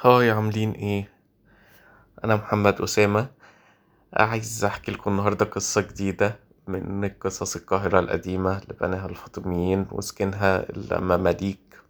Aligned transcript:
هاي 0.00 0.30
عاملين 0.30 0.72
إيه؟ 0.72 1.08
أنا 2.24 2.36
محمد 2.36 2.80
أسامة. 2.80 3.28
عايز 4.12 4.64
أحكي 4.64 4.92
لكم 4.92 5.10
النهاردة 5.10 5.44
قصة 5.44 5.80
جديدة 5.80 6.38
من 6.66 7.08
قصص 7.08 7.56
القاهرة 7.56 8.00
القديمة 8.00 8.58
اللي 8.58 8.74
بناها 8.80 9.06
الفاطميين 9.06 9.86
وسكنها 9.90 10.70
المماليك. 10.70 11.80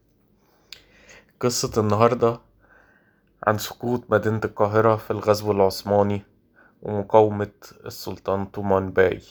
قصة 1.40 1.80
النهاردة 1.80 2.40
عن 3.46 3.58
سقوط 3.58 4.04
مدينة 4.11 4.40
القاهرة 4.45 4.96
في 4.96 5.11
الغزو 5.11 5.52
العثماني 5.52 6.22
ومقاومة 6.82 7.52
السلطان 7.86 8.45
طومان 8.46 8.90
باي. 8.90 9.22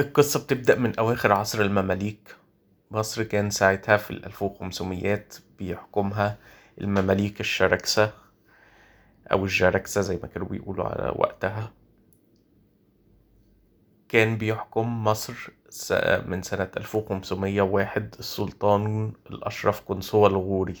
القصة 0.00 0.40
بتبدأ 0.44 0.78
من 0.78 0.98
أواخر 0.98 1.32
عصر 1.32 1.60
المماليك. 1.60 2.36
مصر 2.90 3.22
كان 3.22 3.50
ساعتها 3.50 3.96
في 3.96 4.10
الألف 4.10 4.42
وخمسميات 4.42 5.34
بيحكمها 5.58 6.38
المماليك 6.80 7.40
الشركسة 7.40 8.12
أو 9.32 9.44
الجركسة 9.44 10.00
زي 10.00 10.16
ما 10.22 10.28
كانوا 10.28 10.48
بيقولوا 10.48 10.84
على 10.84 11.12
وقتها. 11.16 11.72
كان 14.08 14.36
بيحكم 14.38 15.04
مصر 15.04 15.34
من 16.26 16.42
سنة 16.42 16.70
ألف 16.76 16.94
وخمسمية 16.94 17.62
واحد 17.62 18.14
السلطان 18.18 19.12
الأشرف 19.30 19.80
قنصوة 19.80 20.28
الغوري 20.28 20.76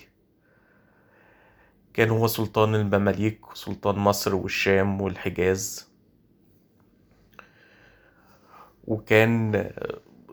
كان 1.94 2.10
هو 2.10 2.26
سلطان 2.26 2.74
المماليك 2.74 3.40
سلطان 3.54 3.96
مصر 3.96 4.34
والشام 4.34 5.00
والحجاز. 5.00 5.88
وكان 8.84 9.70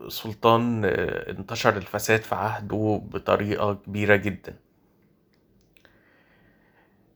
سلطان 0.08 0.84
انتشر 0.84 1.76
الفساد 1.76 2.22
في 2.22 2.34
عهده 2.34 3.00
بطريقة 3.04 3.74
كبيرة 3.74 4.16
جدا. 4.16 4.56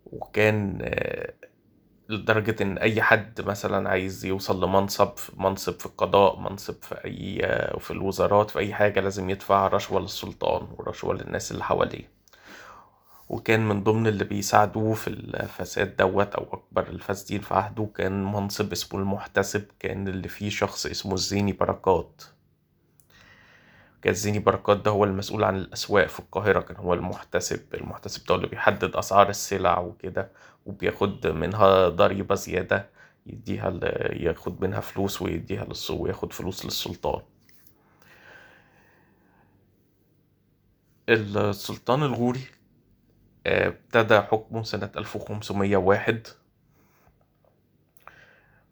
وكان 0.06 0.78
لدرجة 2.08 2.62
إن 2.62 2.78
أي 2.78 3.02
حد 3.02 3.40
مثلا 3.40 3.88
عايز 3.90 4.24
يوصل 4.24 4.64
لمنصب 4.64 5.12
منصب 5.36 5.72
في 5.80 5.86
القضاء 5.86 6.38
منصب 6.40 6.74
في 6.82 6.94
أي 7.04 7.38
في 7.78 7.90
الوزارات 7.90 8.50
في 8.50 8.58
أي 8.58 8.74
حاجة 8.74 9.00
لازم 9.00 9.30
يدفع 9.30 9.68
رشوة 9.68 10.00
للسلطان 10.00 10.68
ورشوة 10.78 11.14
للناس 11.14 11.52
اللي 11.52 11.64
حواليه. 11.64 12.10
وكان 13.28 13.68
من 13.68 13.82
ضمن 13.82 14.06
اللي 14.06 14.24
بيساعدوه 14.24 14.94
في 14.94 15.08
الفساد 15.08 15.96
دوت 15.96 16.34
أو 16.34 16.42
أكبر 16.52 16.88
الفاسدين 16.88 17.40
في 17.40 17.54
عهده 17.54 17.88
كان 17.94 18.24
منصب 18.24 18.72
اسمه 18.72 19.00
المحتسب 19.00 19.64
كان 19.78 20.08
اللي 20.08 20.28
فيه 20.28 20.50
شخص 20.50 20.86
اسمه 20.86 21.14
الزيني 21.14 21.52
بركات. 21.52 22.22
كان 24.02 24.14
زيني 24.14 24.38
بركات 24.38 24.76
ده 24.76 24.90
هو 24.90 25.04
المسؤول 25.04 25.44
عن 25.44 25.56
الأسواق 25.56 26.06
في 26.06 26.20
القاهرة 26.20 26.60
كان 26.60 26.76
هو 26.76 26.94
المحتسب 26.94 27.74
المحتسب 27.74 28.26
ده 28.26 28.34
اللي 28.34 28.46
بيحدد 28.46 28.96
أسعار 28.96 29.28
السلع 29.28 29.78
وكده 29.78 30.30
وبياخد 30.66 31.26
منها 31.26 31.88
ضريبة 31.88 32.34
زيادة 32.34 32.88
يديها 33.26 33.70
ياخد 34.12 34.62
منها 34.64 34.80
فلوس 34.80 35.22
ويديها 35.22 35.64
للسوق 35.64 36.00
وياخد 36.00 36.32
فلوس 36.32 36.64
للسلطان. 36.64 37.22
السلطان 41.08 42.02
الغوري 42.02 42.40
ابتدى 43.46 44.20
حكمه 44.20 44.62
سنة 44.62 44.90
1501 44.96 46.26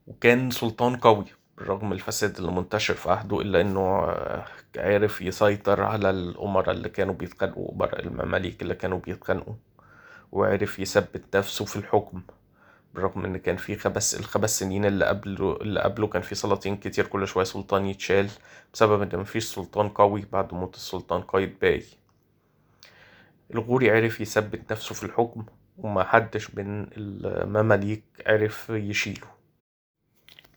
وكان 0.07 0.51
سلطان 0.51 0.97
قوي. 0.97 1.25
بالرغم 1.59 1.93
الفساد 1.93 2.37
اللي 2.37 2.53
منتشر 2.53 2.95
في 2.95 3.11
عهده 3.11 3.41
إلا 3.41 3.61
إنه 3.61 4.15
عرف 4.77 5.23
يسيطر 5.23 5.83
على 5.83 6.11
الأمراء 6.11 6.71
اللي 6.71 6.89
كانوا 6.89 7.15
بيتخانقوا 7.15 7.73
أمراء 7.73 8.01
المماليك 8.01 8.63
اللي 8.63 8.75
كانوا 8.75 8.99
بيتخانقوا 8.99 9.55
وعرف 10.33 10.79
يثبت 10.79 11.37
نفسه 11.37 11.65
في 11.65 11.77
الحكم. 11.77 12.23
بالرغم 12.95 13.25
إن 13.25 13.37
كان 13.37 13.57
في 13.57 13.77
خمس 13.77 14.15
الخمس 14.15 14.59
سنين 14.59 14.85
اللي 14.85 15.05
قبله 15.05 15.57
اللي 15.57 15.81
قبله 15.81 16.07
كان 16.07 16.23
في 16.23 16.35
سلاطين 16.35 16.77
كتير 16.77 17.07
كل 17.07 17.29
شوية 17.29 17.45
سلطان 17.45 17.87
يتشال 17.87 18.29
بسبب 18.75 19.03
إن 19.03 19.21
مفيش 19.21 19.45
سلطان 19.45 19.89
قوي 19.89 20.25
بعد 20.33 20.55
موت 20.55 20.75
السلطان 20.75 21.21
قايد 21.23 21.59
باي. 21.61 21.85
الغوري 23.55 23.91
عرف 23.91 24.21
يثبت 24.21 24.73
نفسه 24.73 24.95
في 24.95 25.05
الحكم 25.05 25.45
وما 25.79 26.05
حدش 26.05 26.55
من 26.55 26.87
المماليك 26.97 28.03
عرف 28.27 28.71
يشيله. 28.71 29.38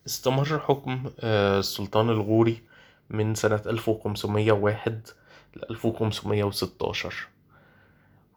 استمر 0.07 0.59
حكم 0.59 1.03
السلطان 1.23 2.09
الغوري 2.09 2.61
من 3.09 3.35
سنة 3.35 3.61
1501 3.65 5.07
ل 5.55 5.59
1516 5.71 7.27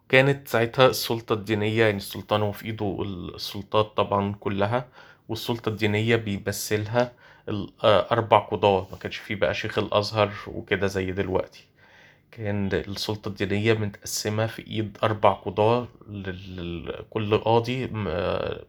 كانت 0.09 0.47
ساعتها 0.47 0.87
السلطة 0.87 1.33
الدينية 1.33 1.83
يعني 1.85 1.97
السلطان 1.97 2.41
هو 2.41 2.51
في 2.51 2.65
إيده 2.65 2.97
السلطات 3.35 3.85
طبعا 3.97 4.35
كلها 4.39 4.87
والسلطة 5.29 5.69
الدينية 5.69 6.15
بيمثلها 6.15 7.13
أربع 7.83 8.39
قضاة. 8.39 8.87
ما 8.91 8.97
كانش 8.97 9.17
فيه 9.17 9.35
بقى 9.35 9.53
شيخ 9.53 9.77
الأزهر 9.77 10.31
وكده 10.47 10.87
زي 10.87 11.11
دلوقتي. 11.11 11.63
كان 12.31 12.69
السلطة 12.73 13.29
الدينية 13.29 13.73
متقسمة 13.73 14.47
في 14.47 14.67
إيد 14.67 14.97
أربع 15.03 15.33
قضاة 15.33 15.87
كل 17.09 17.37
قاضي 17.37 17.87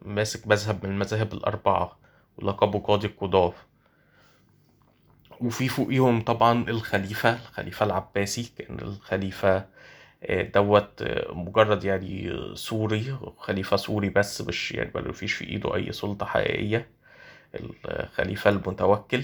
ماسك 0.05 0.47
مذهب 0.47 0.85
من 0.85 0.91
المذاهب 0.91 1.33
الأربعة. 1.33 1.97
ولقبه 2.37 2.79
قاضي 2.79 3.07
القضاة. 3.07 3.53
وفي 5.41 5.67
فوقيهم 5.69 6.21
طبعا 6.21 6.69
الخليفة 6.69 7.29
الخليفة 7.33 7.85
العباسي 7.85 8.51
كان 8.57 8.79
الخليفة 8.79 9.65
دوت 10.29 11.03
مجرد 11.29 11.83
يعني 11.83 12.33
صوري 12.55 13.17
خليفة 13.37 13.77
صوري 13.77 14.09
بس 14.09 14.41
مش 14.41 14.71
يعني 14.71 14.91
مفيش 14.95 15.33
في 15.33 15.45
إيده 15.45 15.75
أي 15.75 15.91
سلطة 15.91 16.25
حقيقية. 16.25 16.87
الخليفة 17.85 18.49
المتوكل. 18.49 19.23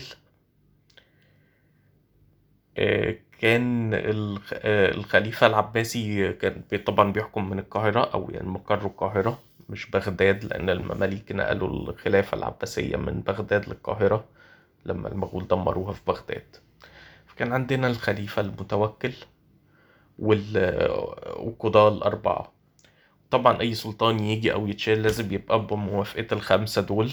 كان 3.40 3.92
الخليفة 4.64 5.48
العباسي 5.48 6.34
كان 6.34 6.64
طبعا 6.86 7.12
بيحكم 7.12 7.50
من 7.50 7.60
القاهرة 7.60 8.02
أو 8.14 8.30
يعني 8.30 8.48
مقر 8.48 8.86
القاهرة. 8.86 9.40
مش 9.70 9.90
بغداد 9.92 10.46
لأن 10.46 10.70
المماليك 10.70 11.32
نقلوا 11.32 11.70
الخلافة 11.90 12.38
العباسية 12.38 12.96
من 12.98 13.22
بغداد 13.22 13.70
للقاهرة 13.70 14.26
لما 14.86 15.08
المغول 15.08 15.48
دمروها 15.48 15.94
في 15.94 16.02
بغداد. 16.08 16.56
فكان 17.28 17.54
عندنا 17.54 17.88
الخليفة 17.88 18.42
المتوكل 18.42 19.14
والقضاة 20.20 21.90
الأربعة. 21.90 22.54
طبعا 23.32 23.62
أي 23.62 23.74
سلطان 23.74 24.20
يجي 24.20 24.54
أو 24.54 24.68
يتشال 24.68 25.04
لازم 25.04 25.34
يبقى 25.34 25.66
بموافقة 25.68 26.28
الخمسة 26.32 26.82
دول 26.82 27.12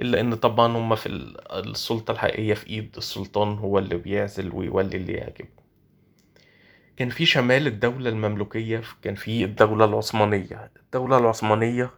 إلا 0.00 0.20
إن 0.20 0.34
طبعا 0.34 0.76
هما 0.76 0.96
في 0.96 1.06
السلطة 1.52 2.12
الحقيقية 2.12 2.54
في 2.54 2.66
إيد 2.66 2.94
السلطان 2.96 3.58
هو 3.58 3.78
اللي 3.78 3.96
بيعزل 3.96 4.54
ويولي 4.54 4.96
اللي 4.96 5.12
يعجبه. 5.12 5.57
كان 6.98 7.10
في 7.10 7.26
شمال 7.26 7.66
الدولة 7.66 8.10
المملوكية 8.10 8.82
كان 9.02 9.14
في 9.14 9.44
الدولة 9.44 9.84
العثمانية. 9.84 10.70
الدولة 10.76 11.18
العثمانية 11.18 11.90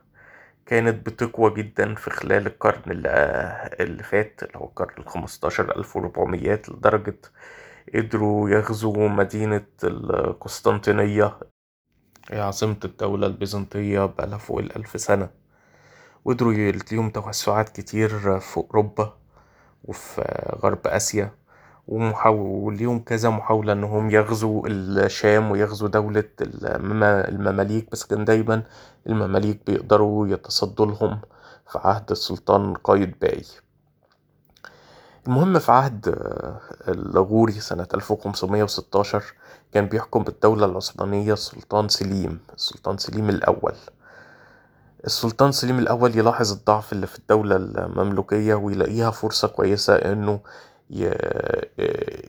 كانت 0.67 1.07
بتقوى 1.07 1.55
جدا 1.55 1.95
في 1.95 2.11
خلال 2.11 2.47
القرن 2.47 2.83
اللي 2.87 4.03
فات 4.03 4.43
اللي 4.43 4.59
هو 4.59 4.65
القرن 4.65 4.95
الخمستاشر 4.99 5.77
ألف 5.77 5.97
وربعميات 5.97 6.69
لدرجة 6.69 7.17
قدروا 7.95 8.51
يغزوا 8.51 9.09
مدينة 9.09 9.67
القسطنطينية. 9.85 11.39
هي 12.31 12.41
عاصمة 12.41 12.77
الدولة 12.85 13.27
البيزنطية 13.27 14.05
بقالها 14.05 14.39
فوق 14.39 14.59
الألف 14.59 15.01
سنة. 15.01 15.31
وقدروا 16.25 16.53
يلتيهم 16.53 17.11
توسعات 17.11 17.69
كتير 17.69 18.41
في 18.41 18.57
أوروبا 18.57 19.17
وفي 19.85 20.23
غرب 20.63 20.87
آسيا. 20.87 21.31
وليهم 21.91 22.99
كذا 23.01 23.31
محاولة 23.31 23.73
إنهم 23.73 24.11
يغزوا 24.11 24.63
الشام 24.69 25.51
ويغزوا 25.51 25.89
دولة 25.89 26.25
المماليك 26.41 27.91
بس 27.93 28.05
كان 28.05 28.25
دايما 28.25 28.63
المماليك 29.07 29.61
بيقدروا 29.67 30.29
يتصدوا 30.29 30.87
لهم 30.87 31.21
في 31.73 31.79
عهد 31.79 32.11
السلطان 32.11 32.75
قايد 32.75 33.15
باي. 33.21 33.43
المهم 35.27 35.59
في 35.59 35.73
عهد 35.73 36.15
الغوري 36.89 37.53
سنة 37.53 37.87
1516 37.95 39.25
كان 39.73 39.87
بيحكم 39.87 40.25
الدولة 40.29 40.67
العثمانية 40.67 41.33
السلطان 41.33 41.89
سليم 41.89 42.39
السلطان 42.55 42.99
سليم 42.99 43.29
الأول. 43.29 43.75
السلطان 45.05 45.53
سليم 45.53 45.79
الأول 45.79 46.19
يلاحظ 46.19 46.53
الضعف 46.53 46.93
اللي 46.93 47.07
في 47.07 47.19
الدولة 47.19 47.57
المملوكية 47.57 48.55
ويلاقيها 48.55 49.11
فرصة 49.11 49.49
كويسة 49.49 49.95
إنه 49.95 50.41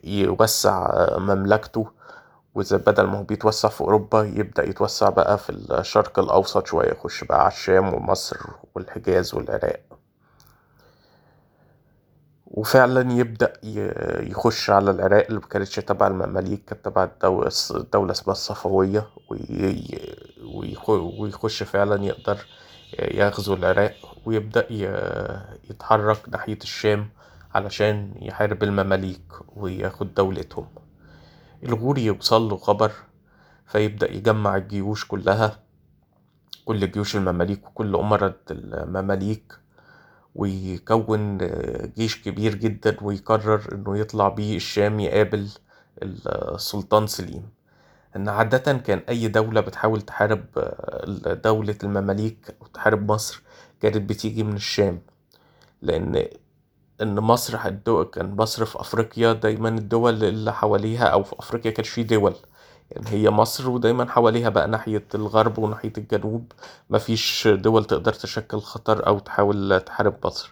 يوسع 0.03 0.89
مملكته 1.17 1.87
وإذا 2.55 2.77
بدل 2.77 3.03
ما 3.03 3.17
هو 3.17 3.23
بيتوسع 3.23 3.69
في 3.69 3.81
أوروبا 3.81 4.23
يبدأ 4.23 4.63
يتوسع 4.69 5.09
بقى 5.09 5.37
في 5.37 5.49
الشرق 5.49 6.19
الأوسط 6.19 6.67
شوية 6.67 6.91
يخش 6.91 7.23
بقى 7.23 7.39
على 7.39 7.51
الشام 7.51 7.93
ومصر 7.93 8.37
والحجاز 8.75 9.33
والعراق. 9.35 9.79
وفعلا 12.47 13.11
يبدأ 13.13 13.53
يخش 14.29 14.69
على 14.69 14.91
العراق 14.91 15.25
اللي 15.27 15.39
مكانتش 15.39 15.75
تبع 15.75 16.07
المماليك 16.07 16.65
كانت 16.65 16.85
تبع 16.85 17.09
دولة 17.93 18.11
اسمها 18.11 18.31
الصفوية 18.31 19.07
ويخش 21.19 21.63
فعلا 21.63 22.03
يقدر 22.05 22.37
يغزو 22.99 23.53
العراق 23.53 23.93
ويبدأ 24.25 24.67
يتحرك 25.69 26.29
ناحية 26.29 26.57
الشام 26.63 27.09
علشان 27.55 28.13
يحارب 28.21 28.63
المماليك 28.63 29.33
وياخد 29.55 30.13
دولتهم. 30.13 30.67
الغوري 31.63 32.05
يوصله 32.05 32.57
خبر 32.57 32.91
فيبدأ 33.65 34.11
يجمع 34.13 34.55
الجيوش 34.57 35.05
كلها 35.07 35.59
كل 36.65 36.91
جيوش 36.91 37.15
المماليك 37.15 37.67
وكل 37.67 37.95
أمراء 37.95 38.35
المماليك 38.51 39.53
ويكون 40.35 41.37
جيش 41.97 42.21
كبير 42.23 42.55
جدا 42.55 42.97
ويقرر 43.01 43.61
إنه 43.73 43.97
يطلع 43.97 44.29
بيه 44.29 44.55
الشام 44.55 44.99
يقابل 44.99 45.49
السلطان 46.03 47.07
سليم. 47.07 47.49
إن 48.15 48.29
عادة 48.29 48.73
كان 48.73 49.01
أي 49.09 49.27
دولة 49.27 49.61
بتحاول 49.61 50.01
تحارب 50.01 50.45
دولة 51.43 51.75
المماليك 51.83 52.55
أو 52.61 52.67
تحارب 52.67 53.11
مصر 53.11 53.41
كانت 53.81 53.97
بتيجي 54.09 54.43
من 54.43 54.53
الشام 54.53 55.01
لأن 55.81 56.25
إن 57.01 57.19
مصر 57.19 57.57
كان 58.03 58.35
مصر 58.35 58.65
في 58.65 58.79
أفريقيا 58.79 59.33
دايما 59.33 59.69
الدول 59.69 60.23
اللي 60.23 60.53
حواليها 60.53 61.03
أو 61.05 61.23
في 61.23 61.35
أفريقيا 61.39 61.71
كانش 61.71 61.89
في 61.89 62.03
دول. 62.03 62.35
يعني 62.91 63.09
هي 63.09 63.29
مصر 63.29 63.69
ودايما 63.69 64.05
حواليها 64.09 64.49
بقى 64.49 64.67
ناحية 64.67 65.03
الغرب 65.15 65.57
وناحية 65.59 65.93
الجنوب. 65.97 66.51
مفيش 66.89 67.47
دول 67.47 67.85
تقدر 67.85 68.13
تشكل 68.13 68.59
خطر 68.59 69.07
أو 69.07 69.19
تحاول 69.19 69.79
تحارب 69.81 70.15
مصر. 70.25 70.51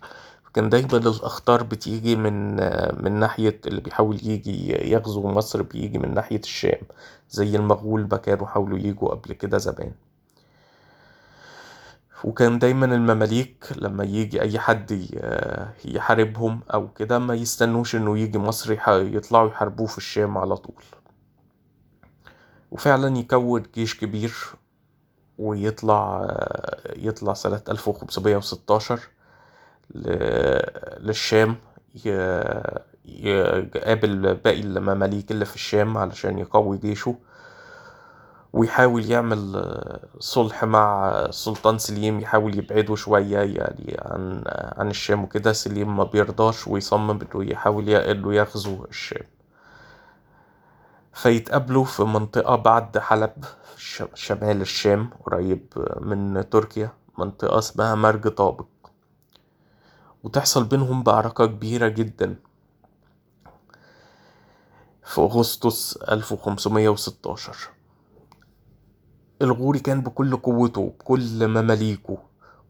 كان 0.54 0.69
دايما 0.69 0.98
الأخطار 0.98 1.63
بتيجي 1.63 2.16
من 2.16 2.56
من 3.04 3.12
ناحية 3.19 3.62
اللي 3.68 3.81
بيحاول 3.81 4.16
يجي 4.24 4.72
يغزو 4.92 5.28
مصر 5.28 5.62
بيجي 5.62 5.98
من 5.98 6.13
ناحية 6.13 6.40
الشام 6.40 6.81
زي 7.30 7.56
المغول 7.56 8.07
ما 8.12 8.18
كانوا 8.18 8.48
حاولوا 8.48 8.78
يجوا 8.80 9.10
قبل 9.10 9.34
كده 9.34 9.57
زمان. 9.57 9.92
وكان 12.24 12.60
دايما 12.60 12.86
المماليك 12.86 13.66
لما 13.77 14.04
يجي 14.04 14.42
أي 14.42 14.60
حد 14.60 14.92
يحاربهم 15.86 16.60
أو 16.74 16.88
كده 16.94 17.19
ما 17.19 17.33
يستنوش 17.36 17.95
إنه 17.95 18.18
يجي 18.18 18.38
مصر 18.38 18.71
يطلعوا 18.89 19.50
يحاربوه 19.50 19.88
في 19.88 19.98
الشام 19.98 20.38
على 20.38 20.57
طول. 20.57 20.83
وفعلا 22.71 23.18
يكون 23.18 23.63
جيش 23.75 24.00
كبير 24.00 24.33
ويطلع 25.38 26.27
يطلع 26.95 27.33
سنة 27.33 27.62
ألف 27.69 27.88
وخمسمية 27.88 28.38
وستاشر 28.38 29.00
للشام 31.00 31.56
يقابل 33.06 34.36
باقي 34.36 34.60
المماليك 34.60 35.31
اللي 35.31 35.45
في 35.45 35.56
الشام 35.56 35.98
علشان 35.98 36.39
يقوي 36.39 36.77
جيشه. 36.77 37.16
ويحاول 38.54 39.12
يعمل 39.12 39.69
صلح 40.19 40.63
مع 40.63 41.10
السلطان 41.10 41.78
سليم 41.78 42.19
يحاول 42.19 42.57
يبعده 42.57 42.96
شوية 42.96 43.38
يعني 43.40 43.98
عن 44.06 44.44
عن 44.78 44.90
الشام 44.90 45.24
وكده. 45.24 45.54
سليم 45.54 45.98
ما 45.98 46.04
بيرضاش 46.04 46.68
ويصمم 46.68 47.19
إنه 47.22 47.51
يحاول 47.51 47.90
إنه 47.90 48.34
يغزو 48.34 48.86
الشام. 48.86 49.25
فيتقابلوا 51.13 51.86
في 51.86 52.04
منطقة 52.04 52.56
بعد 52.56 52.98
حلب 52.98 53.46
شمال 54.13 54.62
الشام 54.62 55.10
قريب 55.25 55.74
من 56.02 56.50
تركيا 56.50 56.92
منطقة 57.18 57.60
اسمها 57.60 57.95
مرج 57.95 58.28
طابق. 58.28 58.66
وتحصل 60.24 60.63
بينهم 60.63 61.04
معركة 61.07 61.45
كبيرة 61.45 61.88
جدا. 61.88 62.36
في 65.04 65.22
أغسطس 65.22 65.98
ألف 65.98 66.31
وخمسمية 66.31 66.90
وستاشر. 66.90 67.69
الغوري 69.41 69.80
كان 69.80 70.01
بكل 70.01 70.38
قوته 70.38 70.94
بكل 71.00 71.47
مماليكه 71.47 72.18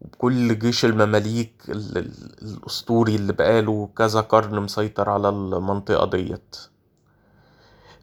وبكل 0.01 0.59
جيش 0.59 0.85
المماليك 0.85 1.53
الأسطوري 1.69 3.15
اللي 3.15 3.33
بقاله 3.33 3.89
كذا 3.97 4.21
قرن 4.21 4.59
مسيطر 4.59 5.09
على 5.09 5.29
المنطقة 5.29 6.05
ديت. 6.09 6.55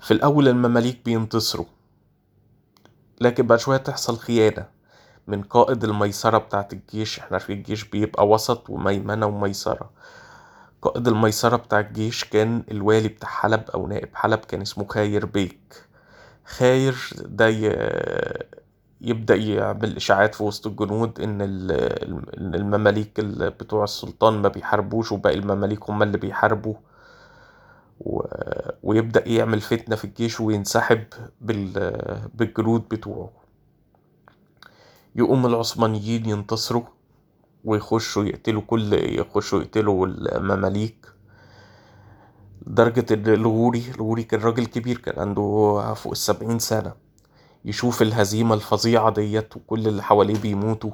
في 0.00 0.10
الأول 0.10 0.48
المماليك 0.48 1.04
بينتصروا 1.04 1.66
لكن 3.20 3.46
بعد 3.46 3.58
شوية 3.58 3.76
تحصل 3.76 4.16
خيانة 4.18 4.66
من 5.26 5.42
قائد 5.42 5.84
الميسرة 5.84 6.38
بتاعت 6.38 6.72
الجيش. 6.72 7.18
إحنا 7.18 7.32
عارفين 7.32 7.58
الجيش 7.58 7.84
بيبقى 7.84 8.28
وسط 8.28 8.70
وميمنة 8.70 9.26
وميسرة. 9.26 9.90
قائد 10.82 11.08
الميسرة 11.08 11.56
بتاع 11.56 11.80
الجيش 11.80 12.24
كان 12.24 12.62
الوالي 12.70 13.08
بتاع 13.08 13.28
حلب 13.28 13.70
أو 13.74 13.86
نائب 13.86 14.08
حلب 14.14 14.38
كان 14.38 14.60
اسمه 14.60 14.86
خاير 14.90 15.26
بيك. 15.26 15.85
خاير 16.46 16.96
ده 17.24 17.46
يبدأ 19.00 19.34
يعمل 19.34 19.96
إشاعات 19.96 20.34
في 20.34 20.42
وسط 20.42 20.66
الجنود 20.66 21.20
إن 21.20 21.38
المماليك 22.54 23.20
بتوع 23.20 23.84
السلطان 23.84 24.34
ما 24.42 24.48
بيحاربوش 24.48 25.12
وباقي 25.12 25.36
المماليك 25.38 25.90
هم 25.90 26.02
اللي 26.02 26.18
بيحاربوا. 26.18 26.74
ويبدأ 28.82 29.28
يعمل 29.28 29.60
فتنة 29.60 29.96
في 29.96 30.04
الجيش 30.04 30.40
وينسحب 30.40 31.04
بال... 31.40 31.72
بالجنود 32.34 32.88
بتوعه 32.90 33.30
يقوم 35.16 35.46
العثمانيين 35.46 36.26
ينتصروا 36.26 36.82
ويخشوا 37.64 38.24
يقتلوا 38.24 38.62
كل 38.66 38.92
يخشوا 39.18 39.60
يقتلوا 39.62 40.06
المماليك 40.06 41.06
لدرجة 42.66 43.14
إن 43.14 43.26
الغوري 43.34 43.84
الغوري 43.94 44.22
كان 44.22 44.40
راجل 44.40 44.66
كبير 44.66 44.98
كان 44.98 45.20
عنده 45.20 45.94
فوق 45.94 46.12
السبعين 46.12 46.58
سنة 46.58 46.94
يشوف 47.64 48.02
الهزيمة 48.02 48.54
الفظيعة 48.54 49.10
ديت 49.10 49.56
وكل 49.56 49.88
اللي 49.88 50.02
حواليه 50.02 50.40
بيموتوا. 50.40 50.90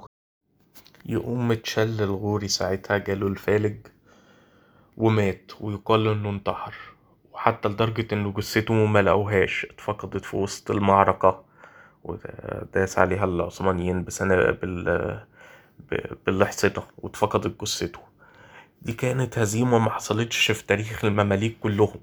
يقوم 1.07 1.49
متشل 1.49 2.03
الغوري 2.03 2.49
ساعتها 2.49 2.99
جاله 2.99 3.27
الفالج 3.27 3.87
ومات 4.97 5.53
ويقال 5.61 6.09
إنه 6.09 6.31
انتحر. 6.31 6.75
وحتى 7.33 7.69
لدرجة 7.69 8.07
إنه 8.13 8.33
جثته 8.33 8.75
ما 8.75 9.03
لقوهاش 9.03 9.67
اتفقدت 9.71 10.25
في 10.25 10.37
وسط 10.37 10.71
المعركة. 10.71 11.45
وداس 12.05 12.99
عليها 12.99 13.25
العثمانيين 13.25 14.05
بسنة 14.05 14.35
بال 14.51 15.21
بالحصنة 16.27 16.83
واتفقدت 16.99 17.61
جثته. 17.63 18.12
دي 18.85 18.93
كانت 18.93 19.39
هزيمة 19.39 19.79
ما 19.79 19.91
حصلتش 19.91 20.51
في 20.51 20.67
تاريخ 20.67 21.05
المماليك 21.05 21.59
كلهم. 21.61 22.01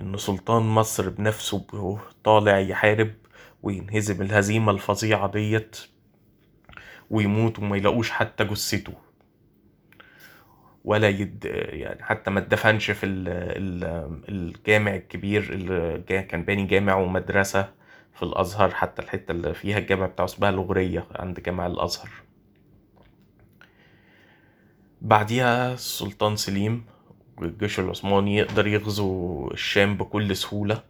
إن 0.00 0.16
سلطان 0.16 0.62
مصر 0.62 1.08
بنفسه 1.08 1.66
طالع 2.24 2.58
يحارب 2.58 3.14
وينهزم 3.62 4.22
الهزيمة 4.22 4.72
الفظيعة 4.72 5.30
ديت 5.30 5.76
ويموت 7.10 7.58
وما 7.58 7.76
يلاقوش 7.76 8.10
حتى 8.10 8.44
جثته. 8.44 8.92
ولا 10.84 11.08
يد 11.08 11.44
يعني 11.54 12.02
حتى 12.04 12.30
ما 12.30 12.40
اتدفنش 12.40 12.90
في 12.90 13.06
الجامع 14.28 14.94
الكبير 14.94 15.42
اللي 15.52 16.22
كان 16.22 16.42
باني 16.42 16.64
جامع 16.64 16.94
ومدرسة 16.94 17.72
في 18.14 18.22
الأزهر 18.22 18.70
حتى 18.70 19.02
الحتة 19.02 19.32
اللي 19.32 19.54
فيها 19.54 19.78
الجامع 19.78 20.06
بتاعه 20.06 20.24
أسمها 20.26 20.50
الغرية 20.50 21.06
عند 21.16 21.40
جامع 21.40 21.66
الأزهر. 21.66 22.10
بعديها 25.02 25.74
السلطان 25.74 26.36
سليم 26.36 26.84
والجيش 27.38 27.80
العثماني 27.80 28.36
يقدر 28.36 28.66
يغزو 28.66 29.48
الشام 29.50 29.96
بكل 29.96 30.36
سهولة. 30.36 30.82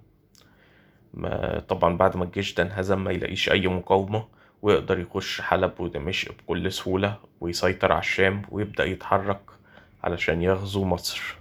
ما 1.14 1.60
طبعا 1.68 1.96
بعد 1.96 2.16
ما 2.16 2.24
الجيش 2.24 2.54
ده 2.54 2.62
انهزم 2.62 3.04
ما 3.04 3.10
يلاقيش 3.12 3.50
أي 3.50 3.68
مقاومة 3.68 4.24
ويقدر 4.62 4.98
يخش 4.98 5.40
حلب 5.40 5.80
ودمشق 5.80 6.32
بكل 6.32 6.72
سهولة 6.72 7.18
ويسيطر 7.40 7.92
على 7.92 8.00
الشام 8.00 8.42
ويبدأ 8.50 8.84
يتحرك 8.84 9.40
علشان 10.04 10.42
يغزو 10.42 10.84
مصر. 10.84 11.36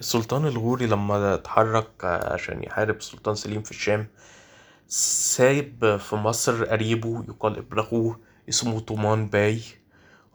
السلطان 0.00 0.46
الغوري 0.46 0.86
لما 0.86 1.34
اتحرك 1.34 2.04
عشان 2.04 2.62
يحارب 2.62 2.96
السلطان 2.96 3.34
سليم 3.34 3.62
في 3.62 3.70
الشام 3.70 4.06
سايب 4.86 5.96
في 5.96 6.16
مصر 6.16 6.64
قريبه 6.64 7.24
يقال 7.28 7.56
ابن 7.58 7.78
أخوه 7.78 8.20
اسمه 8.48 8.80
طومان 8.80 9.28
باي. 9.28 9.60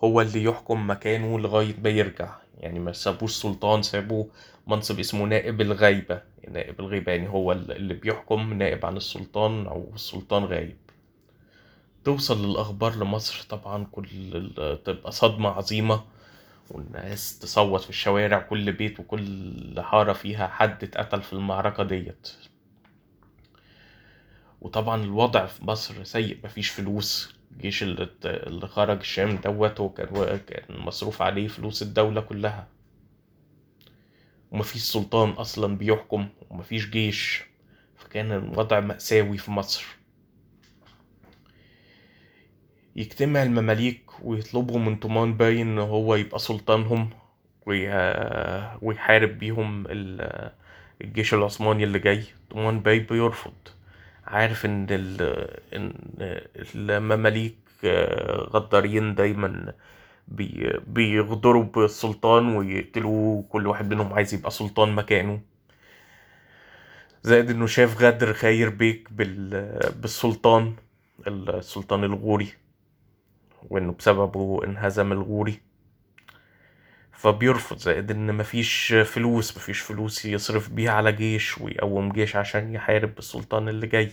هو 0.04 0.22
اللي 0.22 0.44
يحكم 0.44 0.90
مكانه 0.90 1.40
لغاية 1.40 1.76
ما 1.84 1.90
يرجع. 1.90 2.36
يعني 2.58 2.80
ما 2.80 2.92
سابوش 2.92 3.36
سلطان 3.36 3.84
سابوا 3.84 4.26
منصب 4.68 5.00
اسمه 5.00 5.26
نائب 5.26 5.62
الغيبة. 5.62 6.22
نائب 6.48 6.80
الغيبة 6.80 7.12
يعني 7.12 7.30
هو 7.30 7.52
اللي 7.52 7.94
بيحكم 7.94 8.54
نائب 8.54 8.86
عن 8.86 8.98
السلطان 8.98 9.68
أو 9.68 9.92
السلطان 9.96 10.44
غايب. 10.46 10.78
توصل 12.04 12.46
الأخبار 12.46 12.96
لمصر 12.96 13.46
طبعا 13.50 13.86
كل 13.92 14.52
تبقى 14.86 15.12
صدمة 15.12 15.50
عظيمة 15.50 16.04
والناس 16.72 17.40
تصوت 17.40 17.82
في 17.82 17.90
الشوارع 17.90 18.40
كل 18.40 18.72
بيت 18.72 19.00
وكل 19.00 19.76
حارة 19.78 20.14
فيها 20.14 20.48
حد 20.48 20.84
اتقتل 20.84 21.22
في 21.22 21.34
المعركة 21.34 21.84
ديت. 21.84 22.32
وطبعا 24.62 25.04
الوضع 25.04 25.46
في 25.46 25.66
مصر 25.66 26.04
سيء 26.04 26.38
مفيش 26.44 26.70
فلوس. 26.70 27.37
الجيش 27.58 27.84
اللي, 27.84 28.68
خرج 28.68 28.98
الشام 29.00 29.36
دوت 29.36 29.80
وكان 29.80 30.38
كان 30.48 30.78
مصروف 30.80 31.22
عليه 31.22 31.48
فلوس 31.48 31.82
الدولة 31.82 32.22
كلها. 32.22 32.68
ومفيش 34.52 34.82
سلطان 34.82 35.30
أصلا 35.30 35.78
بيحكم 35.78 36.28
ومفيش 36.50 36.90
جيش. 36.90 37.44
فكان 37.96 38.32
الوضع 38.32 38.80
مأساوي 38.80 39.38
في 39.38 39.52
مصر. 39.52 39.86
يجتمع 42.96 43.44
المماليك 43.44 44.12
ويطلبوا 44.24 44.80
من 44.80 44.96
طومان 44.96 45.38
باي 45.38 45.62
إن 45.62 45.80
هو 45.80 46.16
يبقى 46.16 46.40
سلطانهم 46.40 47.10
ويحارب 48.82 49.40
بيهم 49.40 49.84
الجيش 51.02 51.34
العثماني 51.34 51.84
اللي 51.84 52.00
جاي. 52.00 52.24
طومان 52.50 52.80
باي 52.80 53.00
بيرفض. 53.00 53.54
عارف 54.28 54.66
إن 54.66 54.88
إن 55.74 55.94
المماليك 56.76 57.58
غدارين 58.54 59.16
دايما 59.16 59.74
بيغدروا 60.88 61.64
بالسلطان 61.64 62.56
ويقتلوه 62.56 63.44
كل 63.50 63.68
واحد 63.68 63.94
منهم 63.94 64.14
عايز 64.14 64.34
يبقى 64.34 64.52
سلطان 64.52 64.96
مكانه. 64.96 65.42
زائد 67.24 67.50
إنه 67.50 67.66
شاف 67.66 68.02
غدر 68.02 68.34
خير 68.34 68.70
بيك 68.70 69.08
بالسلطان 70.02 70.76
السلطان 71.28 72.04
الغوري 72.04 72.50
وإنه 73.70 73.92
بسببه 73.94 74.64
انهزم 74.64 75.12
الغوري. 75.12 75.60
فبيرفض 77.18 77.78
زائد 77.78 78.12
إن 78.12 78.36
مفيش 78.38 78.94
فلوس 79.06 79.58
مفيش 79.58 79.80
فلوس 79.80 80.26
يصرف 80.26 80.70
بيها 80.70 80.92
على 80.92 81.12
جيش 81.12 81.58
ويقوم 81.58 82.12
جيش 82.12 82.36
عشان 82.36 82.74
يحارب 82.74 83.18
السلطان 83.20 83.70
اللي 83.70 83.88
جاي. 83.88 84.12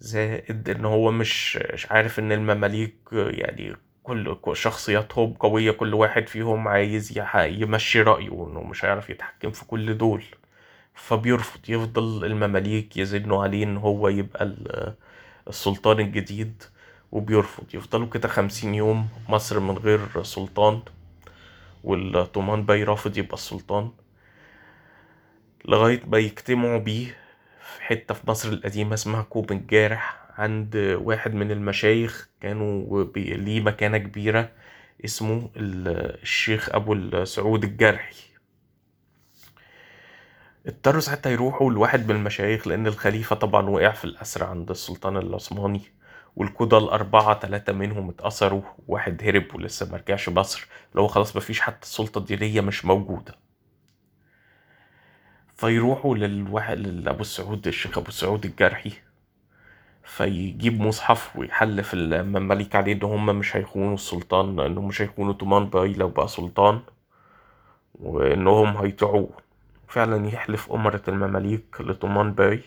زائد 0.00 0.68
إن 0.70 0.84
هو 0.84 1.10
مش 1.10 1.56
مش 1.56 1.86
عارف 1.92 2.18
إن 2.18 2.32
المماليك 2.32 2.96
يعني 3.12 3.76
كل 4.02 4.36
شخصياتهم 4.52 5.32
قوية 5.34 5.70
كل 5.70 5.94
واحد 5.94 6.28
فيهم 6.28 6.68
عايز 6.68 7.18
يمشي 7.36 8.02
رأيه 8.02 8.28
انه 8.48 8.60
مش 8.62 8.84
هيعرف 8.84 9.10
يتحكم 9.10 9.50
في 9.50 9.64
كل 9.64 9.98
دول. 9.98 10.24
فبيرفض 10.94 11.60
يفضل 11.70 12.24
المماليك 12.24 12.96
يزنوا 12.96 13.42
عليه 13.42 13.64
إن 13.64 13.76
هو 13.76 14.08
يبقى 14.08 14.54
السلطان 15.48 16.00
الجديد 16.00 16.62
وبيرفض. 17.12 17.74
يفضلوا 17.74 18.06
كده 18.08 18.28
خمسين 18.28 18.74
يوم 18.74 19.08
مصر 19.28 19.60
من 19.60 19.78
غير 19.78 20.22
سلطان. 20.22 20.82
والطومان 21.84 22.62
باي 22.66 22.84
رافض 22.84 23.18
يبقى 23.18 23.34
السلطان 23.34 23.90
لغاية 25.64 26.02
ما 26.06 26.18
يجتمعوا 26.18 26.78
بيه 26.78 27.06
في 27.74 27.82
حتة 27.82 28.14
في 28.14 28.30
مصر 28.30 28.48
القديمة 28.48 28.94
اسمها 28.94 29.22
كوب 29.22 29.52
الجارح 29.52 30.26
عند 30.38 30.76
واحد 31.02 31.34
من 31.34 31.50
المشايخ 31.50 32.28
كانوا 32.40 33.04
ليه 33.16 33.60
مكانة 33.60 33.98
كبيرة 33.98 34.52
اسمه 35.04 35.50
الشيخ 35.56 36.68
أبو 36.74 36.92
السعود 36.92 37.64
الجرحي. 37.64 38.16
اضطروا 40.66 41.00
ساعتها 41.00 41.30
يروحوا 41.30 41.70
لواحد 41.72 42.08
من 42.08 42.16
المشايخ 42.16 42.68
لأن 42.68 42.86
الخليفة 42.86 43.36
طبعا 43.36 43.68
وقع 43.70 43.90
في 43.90 44.04
الأسر 44.04 44.44
عند 44.44 44.70
السلطان 44.70 45.16
العثماني. 45.16 45.80
والقضاة 46.36 46.78
الأربعة 46.78 47.34
تلاتة 47.38 47.72
منهم 47.72 48.08
اتأثروا 48.08 48.62
واحد 48.88 49.22
هرب 49.24 49.54
ولسه 49.54 49.92
مرجعش 49.92 50.28
مصر 50.28 50.66
اللي 50.90 51.02
هو 51.02 51.06
خلاص 51.06 51.36
مفيش 51.36 51.60
حتى 51.60 51.82
السلطة 51.82 52.18
الدينية 52.18 52.60
مش 52.60 52.84
موجودة. 52.84 53.34
فيروحوا 55.56 56.16
للواحد 56.16 56.78
لأبو 56.78 57.20
السعود 57.20 57.66
الشيخ 57.66 57.98
أبو 57.98 58.08
السعود 58.08 58.44
الجرحي 58.44 58.92
فيجيب 60.04 60.80
مصحف 60.80 61.36
ويحلف 61.36 61.94
المماليك 61.94 62.76
عليه 62.76 62.92
إن 62.92 63.02
هما 63.02 63.32
مش 63.32 63.56
هيخونوا 63.56 63.94
السلطان 63.94 64.60
إنهم 64.60 64.88
مش 64.88 65.02
هيخونوا 65.02 65.32
تومان 65.32 65.64
باي 65.66 65.92
لو 65.92 66.08
بقى 66.08 66.28
سلطان 66.28 66.80
وإنهم 67.94 68.76
هيطيعوه. 68.76 69.30
فعلا 69.88 70.28
يحلف 70.28 70.72
أمراء 70.72 71.02
المماليك 71.08 71.80
لطومان 71.80 72.32
باي 72.32 72.62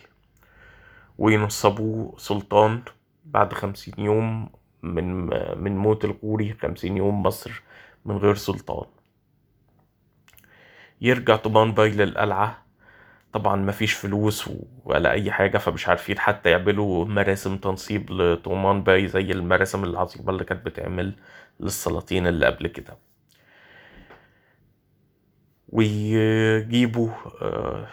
وينصبوه 1.18 2.14
سلطان. 2.18 2.82
بعد 3.30 3.52
خمسين 3.52 3.94
يوم 3.98 4.50
من 4.82 5.26
من 5.62 5.76
موت 5.76 6.04
الغوري 6.04 6.52
خمسين 6.62 6.96
يوم 6.96 7.22
مصر 7.22 7.62
من 8.04 8.16
غير 8.16 8.34
سلطان. 8.34 8.86
يرجع 11.00 11.36
طومان 11.36 11.72
باي 11.72 11.90
للقلعة. 11.90 12.66
طبعا 13.32 13.56
مفيش 13.56 13.92
فلوس 13.94 14.50
ولا 14.84 15.12
أي 15.12 15.32
حاجة 15.32 15.58
فمش 15.58 15.88
عارفين 15.88 16.18
حتى 16.18 16.50
يعملوا 16.50 17.04
مراسم 17.04 17.56
تنصيب 17.56 18.10
لطومان 18.10 18.82
باي 18.82 19.08
زي 19.08 19.20
المراسم 19.32 19.84
العظيمة 19.84 20.30
اللي 20.30 20.44
كانت 20.44 20.66
بتعمل 20.66 21.14
للسلاطين 21.60 22.26
اللي 22.26 22.46
قبل 22.46 22.66
كده. 22.66 22.96
ويجيبوا 25.68 27.10
آه، 27.42 27.86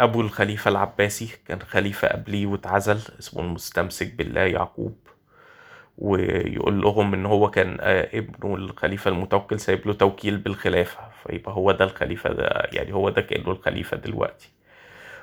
أبو 0.00 0.20
الخليفة 0.20 0.70
العباسي 0.70 1.28
كان 1.46 1.62
خليفة 1.62 2.08
قبليه 2.08 2.46
واتعزل 2.46 2.98
اسمه 3.18 3.42
المستمسك 3.42 4.14
بالله 4.14 4.40
يعقوب. 4.40 4.96
ويقول 5.98 6.80
لهم 6.82 7.14
إن 7.14 7.26
هو 7.26 7.50
كان 7.50 7.78
آه، 7.80 8.18
ابنه 8.18 8.54
الخليفة 8.54 9.10
المتوكل 9.10 9.60
سايب 9.60 9.86
له 9.86 9.92
توكيل 9.92 10.36
بالخلافة 10.38 10.98
فيبقى 11.22 11.52
هو 11.52 11.72
ده 11.72 11.84
الخليفة 11.84 12.32
ده 12.32 12.68
يعني 12.72 12.94
هو 12.94 13.10
ده 13.10 13.20
كأنه 13.22 13.50
الخليفة 13.50 13.96
دلوقتي. 13.96 14.48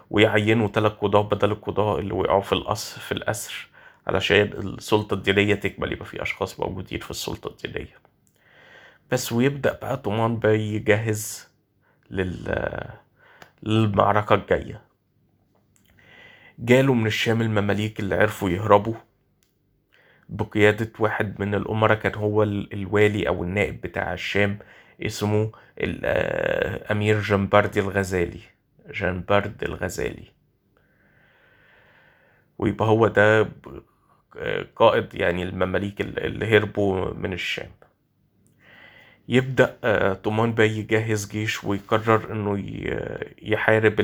ويعينوا 0.09 0.67
تلات 0.67 0.91
قضاة 1.01 1.21
بدل 1.21 1.51
القضاة 1.51 1.99
اللي 1.99 2.13
وقعوا 2.13 2.41
في 2.41 2.53
الأسر 2.53 3.01
في 3.01 3.11
الأسر 3.11 3.67
علشان 4.07 4.41
السلطة 4.53 5.13
الدينية 5.13 5.55
تكمل 5.55 5.91
يبقى 5.91 6.05
في 6.05 6.21
أشخاص 6.21 6.59
موجودين 6.59 6.99
في 6.99 7.11
السلطة 7.11 7.65
الدينية. 7.65 7.97
بس 9.11 9.31
ويبدأ 9.31 9.73
بقى 9.81 9.97
طومان 9.97 10.37
باي 10.37 10.61
يجهز 10.75 11.47
لل 12.11 12.47
للمعركة 13.63 14.33
الجاية. 14.35 14.81
جاله 16.59 16.93
من 16.93 17.07
الشام 17.07 17.41
المماليك 17.41 17.99
اللي 17.99 18.15
عرفوا 18.15 18.49
يهربوا. 18.49 18.95
بقيادة 20.29 20.91
واحد 20.99 21.41
من 21.41 21.55
الأمراء 21.55 21.97
كان 21.97 22.15
هو 22.15 22.43
الوالي 22.43 23.27
أو 23.27 23.43
النائب 23.43 23.81
بتاع 23.81 24.13
الشام 24.13 24.59
اسمه 25.01 25.51
الأمير 25.77 27.19
جنبرد 27.19 27.77
الغزالي. 27.77 28.41
جنبرد 28.89 29.63
الغزالي. 29.63 30.27
ويبقى 32.57 32.87
هو 32.87 33.07
ده 33.07 33.49
قائد 34.75 35.15
يعني 35.15 35.43
المماليك 35.43 36.01
اللي 36.01 36.57
هربوا 36.57 37.13
من 37.13 37.33
الشام. 37.33 37.69
يبدأ 39.29 39.77
آه، 39.83 40.13
طومان 40.13 40.51
باي 40.53 40.77
يجهز 40.77 41.27
جيش 41.31 41.63
ويقرر 41.63 42.31
إنه 42.31 42.63
يحارب 43.41 43.95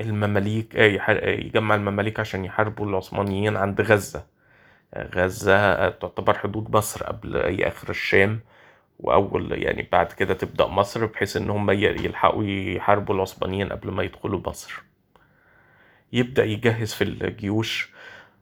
المماليك 0.00 0.76
آه، 0.76 1.28
يجمع 1.30 1.74
المماليك 1.74 2.20
عشان 2.20 2.44
يحاربوا 2.44 2.86
العثمانيين 2.86 3.56
عند 3.56 3.80
غزة. 3.80 4.26
غزة 4.96 5.56
آه، 5.56 5.88
تعتبر 5.90 6.38
حدود 6.38 6.76
مصر 6.76 7.04
قبل 7.04 7.36
أي 7.36 7.68
آخر 7.68 7.90
الشام 7.90 8.40
وأول 9.00 9.62
يعني 9.62 9.88
بعد 9.92 10.12
كده 10.12 10.34
تبدأ 10.34 10.66
مصر 10.66 11.06
بحيث 11.06 11.36
إن 11.36 11.50
هم 11.50 11.70
يلحقوا 11.70 12.44
يحاربوا 12.44 13.14
العثمانيين 13.14 13.68
قبل 13.68 13.90
ما 13.90 14.02
يدخلوا 14.02 14.40
مصر. 14.46 14.82
يبدأ 16.12 16.44
يجهز 16.44 16.94
في 16.94 17.04
الجيوش 17.04 17.90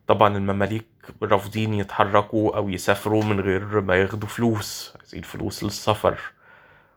طبعا 0.07 0.37
المماليك 0.37 0.87
رافضين 1.23 1.75
يتحركوا 1.75 2.57
أو 2.57 2.69
يسافروا 2.69 3.25
من 3.25 3.41
غير 3.41 3.81
ما 3.81 3.97
ياخدوا 3.97 4.29
فلوس. 4.29 4.95
عايزين 4.99 5.23
فلوس 5.23 5.65
للسفر 5.65 6.19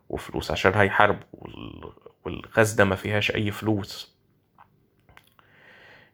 وفلوس 0.09 0.51
عشان 0.51 0.73
هيحاربوا 0.73 1.23
والغزة 2.25 2.83
ما 2.83 2.95
فيهاش 2.95 3.31
أي 3.31 3.51
فلوس. 3.51 4.15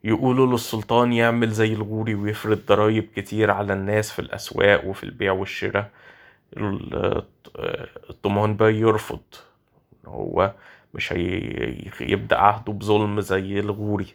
يقولوا 0.03 0.47
للسلطان 0.47 1.13
يعمل 1.13 1.49
زي 1.51 1.73
الغوري 1.73 2.15
ويفرض 2.15 2.59
ضرايب 2.67 3.09
كتير 3.15 3.51
على 3.51 3.73
الناس 3.73 4.11
في 4.11 4.19
الأسواق 4.19 4.85
وفي 4.85 5.03
البيع 5.03 5.31
والشراء. 5.31 5.91
الطمان 8.09 8.55
باي 8.55 8.75
يرفض 8.79 9.21
هو 10.05 10.55
مش 10.93 11.13
هيبدأ 11.99 12.37
عهده 12.37 12.73
بظلم 12.73 13.21
زي 13.21 13.59
الغوري. 13.59 14.07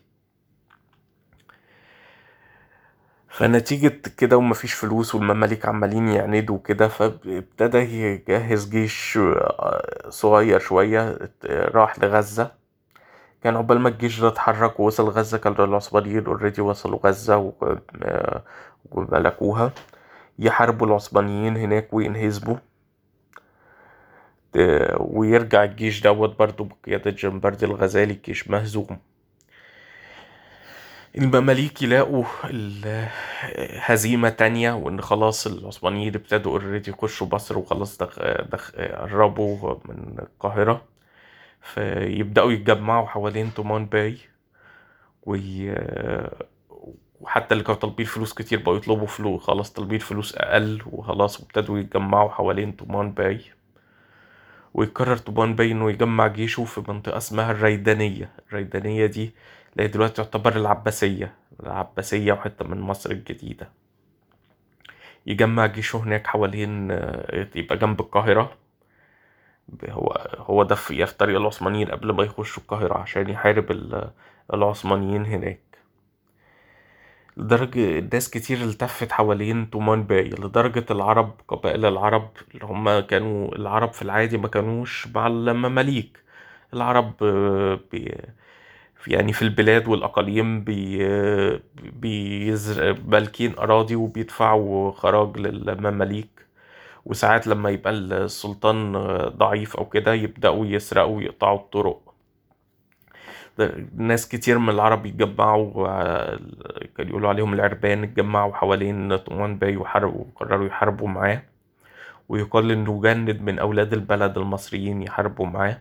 فنتيجة 3.31 4.01
كده 4.19 4.37
ومفيش 4.37 4.75
فلوس 4.75 5.15
والمماليك 5.15 5.67
عمالين 5.67 6.09
يعندوا 6.09 6.59
كده 6.65 6.89
فابتدى 6.89 7.79
يجهز 7.79 8.69
جيش 8.69 9.19
آه، 9.19 10.09
صغير 10.11 10.59
شوية 10.61 11.19
راح 11.51 11.99
لغزة. 11.99 12.53
كان 13.43 13.57
عقبال 13.57 13.79
ما 13.81 13.89
الجيش 13.89 14.21
ده 14.21 14.29
اتحرك 14.29 14.81
ووصل 14.81 15.09
غزة 15.09 15.39
كان 15.39 15.53
العثمانيين 15.59 16.27
اوريدي 16.27 16.61
وصلوا 16.61 16.99
غزة 17.07 17.35
آه، 18.05 18.43
وملكوها. 18.91 19.73
يحاربوا 20.39 20.87
العثمانيين 20.87 21.57
هناك 21.57 21.89
وينهزموا 21.95 22.57
آه، 24.57 24.97
ويرجع 25.01 25.65
الجيش 25.65 26.01
دوت 26.03 26.39
برضه 26.39 26.65
بقيادة 26.85 27.11
جانبردي 27.11 27.67
الغزالي 27.67 28.13
الجيش 28.13 28.49
مهزوم. 28.51 28.99
المماليك 31.19 31.83
يلاقوا 31.83 32.25
هزيمة 33.81 34.29
تانية 34.29 34.73
وإن 34.73 35.01
خلاص 35.01 35.47
العثمانيين 35.47 36.15
ابتدوا 36.15 36.53
already 36.53 36.91
يخشوا 36.91 37.27
مصر 37.33 37.59
وخلاص. 37.59 38.03
قربوا 38.03 39.75
من 39.85 40.17
القاهرة 40.19 40.85
فيبدأوا 41.63 42.53
يتجمعوا 42.53 43.07
حوالين 43.07 43.55
طومان 43.55 43.87
باي 43.87 44.19
وي... 45.23 45.75
وحتى 47.21 47.53
اللي 47.55 47.65
كانوا 47.65 47.81
طالبين 47.81 48.07
فلوس 48.07 48.33
كتير 48.35 48.63
بقوا 48.63 48.77
يطلبوا 48.77 49.07
فلوس 49.07 49.43
خلاص 49.43 49.73
طالبين 49.73 49.99
فلوس 49.99 50.35
أقل 50.37 50.83
وخلاص 50.87 51.41
وابتدوا 51.41 51.79
يتجمعوا 51.79 52.31
حوالين 52.31 52.77
طومان 52.77 53.13
باي 53.13 53.41
ويقرر 54.75 55.17
تومان 55.17 55.55
باي 55.55 55.73
إنه 55.73 55.91
يجمع 55.91 56.27
جيشه 56.27 56.65
في 56.65 56.83
منطقة 56.89 57.17
اسمها 57.17 57.51
الريدانية 57.53 58.31
الريدانية 58.49 59.07
دي 59.07 59.35
اللي 59.73 59.85
هي 59.85 59.89
دلوقتي 59.89 60.15
تعتبر 60.15 60.57
العباسية 60.57 61.35
العباسية 61.63 62.33
وحتة 62.33 62.65
من 62.69 62.81
مصر 62.81 63.11
الجديدة. 63.11 63.69
يجمع 65.27 65.67
جيشه 65.67 65.97
هناك 65.97 66.27
حوالين 66.27 66.91
يبقى 67.55 67.77
جنب 67.79 68.01
القاهرة. 68.01 68.57
هو 69.89 70.29
هو 70.39 70.63
ده 70.63 70.75
في 70.75 71.07
طريق 71.07 71.37
العثمانيين 71.41 71.89
قبل 71.91 72.13
ما 72.13 72.23
يخشوا 72.25 72.63
القاهرة 72.63 72.99
عشان 72.99 73.31
يحارب 73.31 73.95
العثمانيين 74.55 75.25
هناك. 75.27 75.61
لدرجة 77.37 78.01
ناس 78.13 78.31
كتير 78.31 78.59
التفت 78.65 79.13
حوالين 79.13 79.71
تومان 79.71 80.03
باي 80.03 80.23
لدرجة 80.31 80.85
العرب 80.91 81.35
قبائل 81.49 81.87
العرب 81.87 82.31
اللي 82.55 82.65
هم 82.67 83.01
كانوا 83.01 83.55
العرب 83.57 83.93
في 83.93 84.03
العادي 84.03 84.39
ما 84.39 84.49
كانوش 84.49 85.07
مع 85.15 85.27
المماليك 85.27 86.19
العرب 86.75 87.17
بي 87.93 88.15
يعني 89.07 89.33
في 89.33 89.43
البلاد 89.43 89.89
والأقاليم 89.89 90.65
بي 90.65 90.99
بيزر 92.01 92.97
مالكين 93.09 93.55
أراضي 93.59 93.97
وبيدفعوا 93.97 94.93
خراج 94.93 95.39
للمماليك. 95.39 96.47
وساعات 97.07 97.47
لما 97.47 97.71
يبقى 97.71 97.91
السلطان 97.93 98.93
ضعيف 99.37 99.77
أو 99.77 99.85
كده 99.85 100.15
يبدأوا 100.15 100.67
يسرقوا 100.67 101.17
ويقطعوا 101.17 101.59
الطرق. 101.59 102.15
ناس 103.97 104.29
كتير 104.29 104.59
من 104.59 104.69
العرب 104.69 105.07
يتجمعوا 105.07 105.85
كانوا 106.97 107.11
يقولوا 107.11 107.29
عليهم 107.29 107.55
العربان 107.55 108.03
اتجمعوا 108.03 108.55
حوالين 108.55 109.17
طومان 109.17 109.57
باي 109.59 109.77
وحاربوا 109.77 110.25
وقرروا 110.25 110.67
يحاربوا 110.67 111.09
معاه. 111.09 111.43
ويقال 112.29 112.71
إنه 112.71 113.01
جند 113.03 113.41
من 113.43 113.59
أولاد 113.59 113.93
البلد 113.93 114.39
المصريين 114.39 115.03
يحاربوا 115.03 115.47
معاه. 115.47 115.79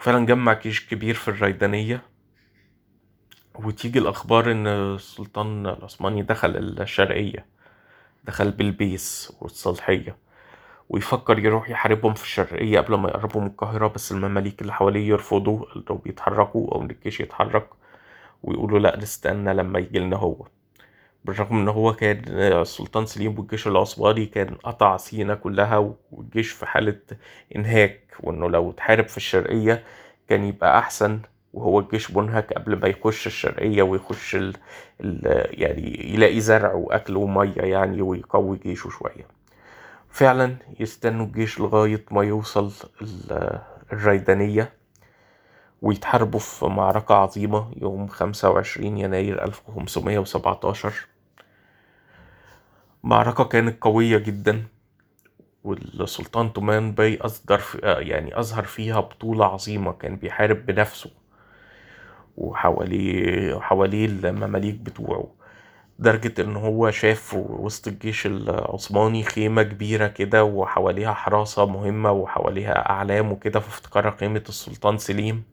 وفعلا 0.00 0.26
جمع 0.26 0.52
جيش 0.52 0.88
كبير 0.88 1.14
في 1.14 1.28
الريدانية. 1.28 2.02
وتيجي 3.54 3.98
الأخبار 3.98 4.52
إن 4.52 4.66
السلطان 4.66 5.66
العثماني 5.66 6.22
دخل 6.22 6.56
الشرقية 6.80 7.46
دخل 8.24 8.50
بلبيس 8.50 9.32
والصالحية 9.40 10.16
ويفكر 10.88 11.38
يروح 11.38 11.70
يحاربهم 11.70 12.14
في 12.14 12.22
الشرقية 12.22 12.80
قبل 12.80 12.94
ما 12.94 13.08
يقربوا 13.08 13.40
من 13.40 13.46
القاهرة 13.46 13.88
بس 13.88 14.12
المماليك 14.12 14.62
اللي 14.62 14.72
حواليه 14.72 15.08
يرفضوا 15.08 15.64
لو 15.90 15.96
بيتحركوا 15.96 16.74
أو 16.74 16.82
الجيش 16.82 17.20
يتحرك 17.20 17.68
ويقولوا 18.42 18.78
لأ 18.78 18.96
نستنى 18.96 19.54
لما 19.54 19.78
يجيلنا 19.78 20.16
هو. 20.16 20.46
بالرغم 21.24 21.58
إن 21.58 21.68
هو 21.68 21.92
كان 21.92 22.22
السلطان 22.28 23.06
سليم 23.06 23.38
والجيش 23.38 23.66
العثماني 23.66 24.26
كان 24.26 24.54
قطع 24.54 24.96
سينا 24.96 25.34
كلها 25.34 25.94
والجيش 26.12 26.50
في 26.50 26.66
حالة 26.66 26.98
إنهاك 27.56 28.00
وإنه 28.20 28.50
لو 28.50 28.70
اتحارب 28.70 29.08
في 29.08 29.16
الشرقية 29.16 29.84
كان 30.28 30.44
يبقى 30.44 30.78
أحسن 30.78 31.20
وهو 31.54 31.80
الجيش 31.80 32.10
منهك 32.10 32.52
قبل 32.52 32.76
ما 32.80 32.88
يخش 32.88 33.26
الشرقية 33.26 33.82
ويخش 33.82 34.34
ال 34.36 34.54
ال 35.00 35.20
يعني 35.62 36.12
يلاقي 36.14 36.40
زرع 36.40 36.72
وأكل 36.72 37.16
ومية 37.16 37.54
يعني 37.62 38.02
ويقوي 38.02 38.58
جيشه 38.58 38.88
شوية. 38.90 39.26
فعلا 40.10 40.56
يستنوا 40.80 41.26
الجيش 41.26 41.60
لغاية 41.60 42.04
ما 42.10 42.22
يوصل 42.24 42.72
الريدانية. 43.92 44.72
ويتحاربوا 45.82 46.40
في 46.40 46.66
معركة 46.66 47.14
عظيمة 47.14 47.70
يوم 47.76 48.08
خمسة 48.08 48.50
وعشرين 48.50 48.98
يناير 48.98 49.44
ألف 49.44 49.62
وخمسمية 49.68 50.18
وسبعتاشر. 50.18 50.94
معركة 53.02 53.44
كانت 53.44 53.82
قوية 53.82 54.18
جدا 54.18 54.64
والسلطان 55.64 56.52
تومان 56.52 56.92
باي 56.92 57.18
أصدر 57.20 57.58
في 57.58 57.78
يعني 57.84 58.38
أظهر 58.38 58.64
فيها 58.64 59.00
بطولة 59.00 59.44
عظيمة 59.46 59.92
كان 59.92 60.16
بيحارب 60.16 60.66
بنفسه 60.66 61.10
وحواليه 62.36 63.58
حواليه 63.60 64.06
المماليك 64.06 64.74
بتوعه 64.74 65.30
لدرجة 65.98 66.42
إن 66.42 66.56
هو 66.56 66.90
شاف 66.90 67.34
وسط 67.34 67.88
الجيش 67.88 68.26
العثماني 68.26 69.22
خيمة 69.24 69.62
كبيرة 69.62 70.06
كده 70.06 70.44
وحواليها 70.44 71.12
حراسة 71.14 71.66
مهمة 71.66 72.12
وحواليها 72.12 72.90
أعلام 72.90 73.32
وكده 73.32 73.60
في 73.60 73.68
افتكار 73.68 74.10
قيمة 74.10 74.42
السلطان 74.48 74.98
سليم. 74.98 75.44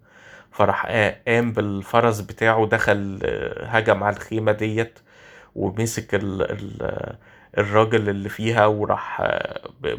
فراح 0.52 0.86
قام 1.28 1.52
بالفرس 1.52 2.20
بتاعه 2.20 2.66
دخل 2.66 3.20
هجم 3.64 4.04
على 4.04 4.16
الخيمة 4.16 4.52
ديت 4.52 5.00
ومسك 5.56 6.16
ال 6.16 6.42
ال 6.42 7.18
الراجل 7.58 8.10
اللي 8.10 8.30
فيها 8.30 8.66
وراح 8.66 9.22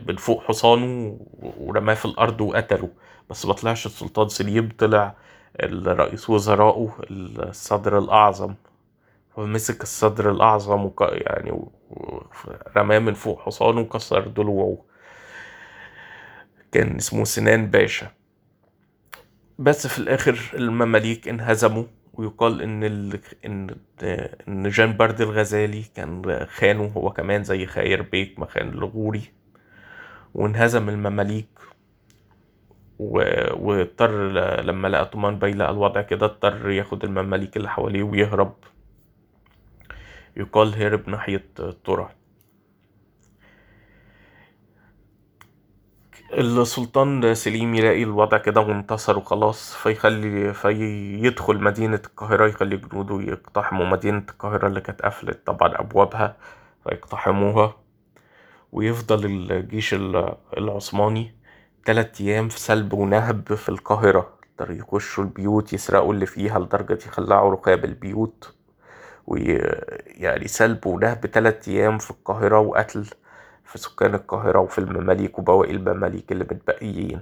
من 0.08 0.16
فوق 0.16 0.42
حصانه 0.44 1.20
ورماه 1.40 1.94
في 1.94 2.04
الأرض 2.04 2.40
وقتله. 2.40 2.88
بس 3.30 3.46
ما 3.46 3.52
طلعش 3.52 3.86
السلطان 3.86 4.28
سليم 4.28 4.68
طلع 4.78 5.14
الرئيس 5.62 6.30
وزرائه 6.30 6.94
الصدر 7.10 7.98
الأعظم. 7.98 8.54
ومسك 9.36 9.82
الصدر 9.82 10.30
الأعظم 10.30 10.84
وك... 10.84 11.00
يعني 11.12 11.62
رماه 12.76 12.98
من 12.98 13.14
فوق 13.14 13.40
حصانه 13.40 13.80
وكسر 13.80 14.28
ضلوعه 14.28 14.78
كان 16.72 16.96
اسمه 16.96 17.24
سنان 17.24 17.66
باشا. 17.70 18.17
بس 19.58 19.86
في 19.86 19.98
الآخر 19.98 20.38
المماليك 20.54 21.28
انهزموا 21.28 21.84
ويقال 22.14 22.62
إن 22.62 22.84
ال... 22.84 23.20
إن 23.44 23.76
إن 24.48 24.68
جان 24.68 24.96
برد 24.96 25.20
الغزالي 25.20 25.82
كان 25.94 26.46
خانه 26.46 26.84
هو 26.96 27.10
كمان 27.10 27.44
زي 27.44 27.66
خير 27.66 28.02
بيك 28.02 28.38
ما 28.38 28.46
خان 28.46 28.68
الغوري. 28.68 29.22
وانهزم 30.34 30.88
المماليك 30.88 31.48
و... 32.98 33.18
واضطر 33.66 34.28
لما 34.62 34.88
لقى 34.88 35.06
طومان 35.06 35.38
باي 35.38 35.52
لقى 35.52 35.70
الوضع 35.70 36.02
كده 36.02 36.26
اضطر 36.26 36.70
ياخد 36.70 37.04
المماليك 37.04 37.56
اللي 37.56 37.68
حواليه 37.68 38.02
ويهرب. 38.02 38.54
يقال 40.36 40.74
هرب 40.82 41.08
ناحية 41.08 41.44
ترى 41.84 42.10
السلطان 46.32 47.34
سليم 47.34 47.74
يلاقي 47.74 48.02
الوضع 48.02 48.38
كده 48.38 48.60
وانتصر 48.60 49.18
وخلاص 49.18 49.74
فيخلي 49.74 50.54
فيدخل 50.54 51.60
مدينة 51.62 52.00
القاهرة 52.06 52.46
يخلي 52.46 52.76
جنوده 52.76 53.20
يقتحموا 53.32 53.86
مدينة 53.86 54.24
القاهرة 54.30 54.66
اللي 54.66 54.80
كانت 54.80 55.02
قفلت 55.02 55.46
طبعا 55.46 55.80
أبوابها 55.80 56.36
فيقتحموها. 56.84 57.76
ويفضل 58.72 59.24
الجيش 59.26 59.94
العثماني 60.58 61.34
تلات 61.84 62.20
أيام 62.20 62.48
في 62.48 62.60
سلب 62.60 62.92
ونهب 62.92 63.54
في 63.54 63.68
القاهرة 63.68 64.38
يخشوا 64.60 65.24
البيوت 65.24 65.72
يسرقوا 65.72 66.14
اللي 66.14 66.26
فيها 66.26 66.58
لدرجة 66.58 66.98
يخلعوا 67.06 67.52
رقاب 67.52 67.84
البيوت. 67.84 68.54
ويعني 69.26 70.48
سلب 70.48 70.86
ونهب 70.86 71.26
تلات 71.26 71.68
أيام 71.68 71.98
في 71.98 72.10
القاهرة 72.10 72.58
وقتل 72.58 73.06
في 73.68 73.78
سكان 73.78 74.14
القاهرة 74.14 74.58
وفي 74.58 74.78
المماليك 74.78 75.38
وبواقي 75.38 75.70
المماليك 75.70 76.32
اللي 76.32 76.44
متبقيين. 76.44 77.20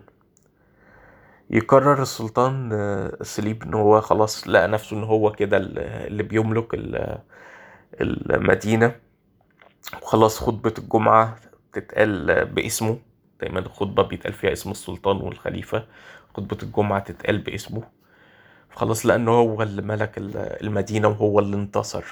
يقرر 1.50 2.02
السلطان 2.02 2.70
سليم 3.22 3.59
إن 3.62 3.74
هو 3.74 4.00
خلاص 4.00 4.48
لقى 4.48 4.68
نفسه 4.68 4.96
إن 4.96 5.04
هو 5.04 5.32
كده 5.32 5.56
اللي 5.56 6.22
بيملك 6.22 6.68
المدينة. 8.00 8.94
وخلاص 10.02 10.38
خطبة 10.38 10.74
الجمعة 10.78 11.37
تتقال 11.72 12.44
باسمه. 12.44 12.98
دايما 13.40 13.59
الخطبة 13.59 14.02
بيتقال 14.02 14.32
فيها 14.32 14.52
اسم 14.52 14.70
السلطان 14.70 15.16
والخليفة. 15.16 15.87
خطبة 16.35 16.59
الجمعة 16.62 16.98
تتقال 16.98 17.38
باسمه. 17.38 17.82
فخلاص 18.70 19.06
لأنه 19.06 19.30
هو 19.30 19.62
اللي 19.62 19.82
ملك 19.82 20.12
المدينة 20.62 21.09
وهو 21.09 21.38
اللي 21.38 21.56
انتصر. 21.56 22.04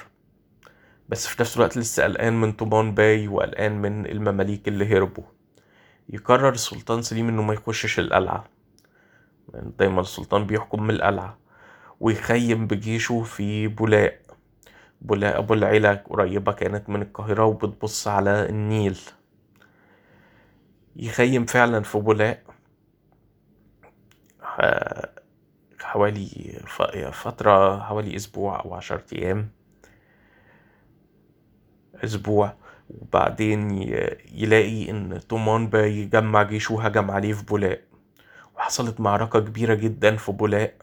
بس 1.09 1.27
في 1.27 1.41
نفس 1.41 1.57
الوقت 1.57 1.77
لسه 1.77 2.03
قلقان 2.03 2.33
من 2.41 2.51
طومان 2.51 2.93
باي 2.93 3.27
وقلقان 3.27 3.81
من 3.81 4.05
المماليك 4.05 4.67
اللي 4.67 4.85
هربوا. 4.85 5.23
يقرر 6.09 6.49
السلطان 6.49 7.01
سليم 7.01 7.29
إنه 7.29 7.41
ما 7.41 7.53
يخشش 7.53 7.99
القلعة. 7.99 8.45
يعني 9.53 9.71
دايما 9.79 10.01
السلطان 10.01 10.45
بيحكم 10.45 10.83
من 10.83 10.89
القلعة 10.89 11.37
ويخيم 11.99 12.67
بجيشه 12.67 13.23
في 13.23 13.67
بولاق. 13.67 14.19
بولاق 15.01 15.37
أبو 15.37 15.53
العلا 15.53 15.93
قريبة 16.09 16.51
كانت 16.51 16.89
من 16.89 17.01
القاهرة 17.01 17.45
وبتبص 17.45 18.07
على 18.07 18.49
النيل. 18.49 18.99
يخيم 20.95 21.45
فعلا 21.45 21.83
في 21.83 21.99
بولاق. 21.99 22.43
حوالي 25.79 26.59
فترة 27.11 27.79
حوالي 27.79 28.15
أسبوع 28.15 28.59
أو 28.65 28.73
عشرة 28.73 29.03
أيام. 29.13 29.49
أسبوع 32.05 32.53
وبعدين 32.89 33.71
يلاقي 34.33 34.89
إن 34.89 35.19
تومان 35.29 35.67
باي 35.67 36.05
جمع 36.05 36.43
جيشه 36.43 36.73
وهجم 36.73 37.11
عليه 37.11 37.33
في 37.33 37.45
بولاق. 37.45 37.81
وحصلت 38.55 38.99
معركة 38.99 39.39
كبيرة 39.39 39.73
جدا 39.73 40.15
في 40.15 40.31
بولاق 40.31 40.73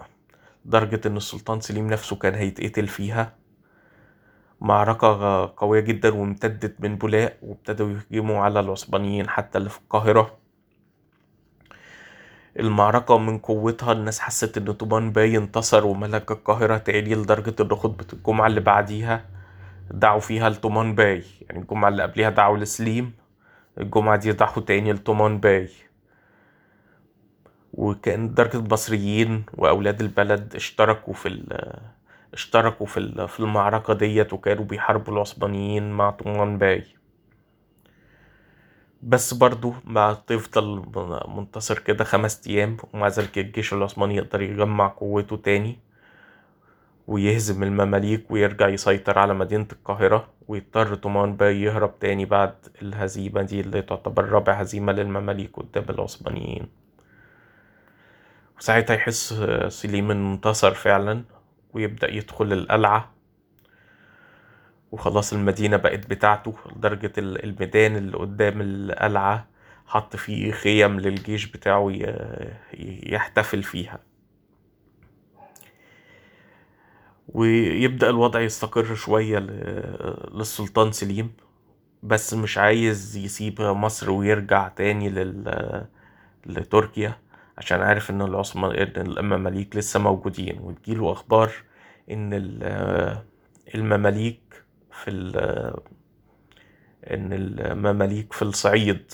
لدرجة 0.66 1.00
إن 1.06 1.16
السلطان 1.16 1.60
سليم 1.60 1.86
نفسه 1.86 2.16
كان 2.16 2.34
هيتقتل 2.34 2.86
فيها. 2.86 3.34
معركة 4.60 5.46
قوية 5.56 5.80
جدا 5.80 6.14
وامتدت 6.14 6.74
من 6.80 6.96
بولاق 6.96 7.36
وابتدوا 7.42 7.90
يهجموا 7.90 8.38
على 8.38 8.60
العثمانيين 8.60 9.28
حتى 9.28 9.58
اللي 9.58 9.70
في 9.70 9.78
القاهرة. 9.78 10.38
المعركة 12.60 13.18
من 13.18 13.38
قوتها 13.38 13.92
الناس 13.92 14.20
حست 14.20 14.58
إن 14.58 14.72
طومان 14.72 15.12
باي 15.12 15.36
انتصر 15.36 15.86
وملك 15.86 16.30
القاهرة 16.30 16.76
تاني 16.76 17.14
لدرجة 17.14 17.54
إن 17.62 17.68
خطبة 17.76 18.06
الجمعة 18.12 18.46
اللي 18.46 18.60
بعديها 18.60 19.24
دعوا 19.92 20.20
فيها 20.20 20.50
لطومان 20.50 20.94
باي. 20.94 21.24
يعني 21.50 21.62
الجمعة 21.62 21.88
اللي 21.88 22.02
قبلها 22.02 22.30
دعوا 22.30 22.58
لسليم 22.58 23.12
الجمعة 23.80 24.16
دي 24.16 24.32
دعوا 24.32 24.60
تاني 24.60 24.92
لطومان 24.92 25.38
باي. 25.40 25.68
وكان 27.72 28.34
درجة 28.34 28.56
المصريين 28.56 29.44
وأولاد 29.54 30.00
البلد 30.00 30.54
اشتركوا 30.54 31.14
في 31.14 31.42
اشتركوا 32.34 32.86
في 32.86 33.28
في 33.28 33.40
المعركة 33.40 33.94
ديت 33.94 34.32
وكانوا 34.32 34.64
بيحاربوا 34.64 35.14
العثمانيين 35.14 35.90
مع 35.90 36.10
طومان 36.10 36.58
باي. 36.58 36.84
بس 39.02 39.34
برضو 39.34 39.74
ما 39.84 40.12
تفضل 40.26 40.82
منتصر 41.28 41.78
كده 41.78 42.04
خمس 42.04 42.46
أيام 42.46 42.76
ومع 42.92 43.08
ذلك 43.08 43.38
الجيش 43.38 43.72
العثماني 43.74 44.16
يقدر 44.16 44.42
يجمع 44.42 44.88
قوته 44.88 45.36
تاني. 45.36 45.78
ويهزم 47.12 47.62
المماليك 47.62 48.30
ويرجع 48.30 48.68
يسيطر 48.68 49.18
على 49.18 49.34
مدينة 49.34 49.66
القاهرة 49.72 50.28
ويضطر 50.48 50.94
طومان 50.94 51.36
باي 51.36 51.62
يهرب 51.62 51.98
تاني 51.98 52.24
بعد 52.24 52.54
الهزيمة 52.82 53.42
دي 53.42 53.60
اللي 53.60 53.82
تعتبر 53.82 54.24
رابع 54.28 54.52
هزيمة 54.52 54.92
للمماليك 54.92 55.56
قدام 55.56 55.84
العثمانيين. 55.90 56.68
وساعتها 58.58 58.94
يحس 58.94 59.34
سليم 59.68 60.10
انتصر 60.10 60.74
فعلا 60.74 61.24
ويبدأ 61.74 62.10
يدخل 62.14 62.52
القلعة. 62.52 63.12
وخلاص 64.92 65.32
المدينة 65.32 65.76
بقت 65.76 66.10
بتاعته 66.10 66.54
لدرجة 66.76 67.12
الميدان 67.18 67.96
اللي 67.96 68.16
قدام 68.16 68.60
القلعة 68.60 69.46
حط 69.86 70.16
فيه 70.16 70.52
خيم 70.52 71.00
للجيش 71.00 71.46
بتاعه 71.46 71.92
يحتفل 73.02 73.62
فيها. 73.62 73.98
ويبدأ 77.34 78.10
الوضع 78.10 78.40
يستقر 78.40 78.94
شوية 78.94 79.38
للسلطان 79.38 80.92
سليم 80.92 81.32
بس 82.02 82.34
مش 82.34 82.58
عايز 82.58 83.16
يسيب 83.16 83.60
مصر 83.62 84.10
ويرجع 84.10 84.68
تاني 84.68 85.08
لل... 85.10 85.86
لتركيا 86.46 87.18
عشان 87.58 87.80
عارف 87.80 88.10
إن 88.10 88.22
العثمان 88.22 88.70
إن 88.70 89.06
المماليك 89.18 89.76
لسه 89.76 90.00
موجودين. 90.00 90.58
وتجيله 90.60 91.12
أخبار 91.12 91.52
إن 92.10 92.30
المماليك 93.74 94.64
في 94.92 95.10
إن 97.10 97.32
المماليك 97.32 98.32
في 98.32 98.42
الصعيد 98.42 99.12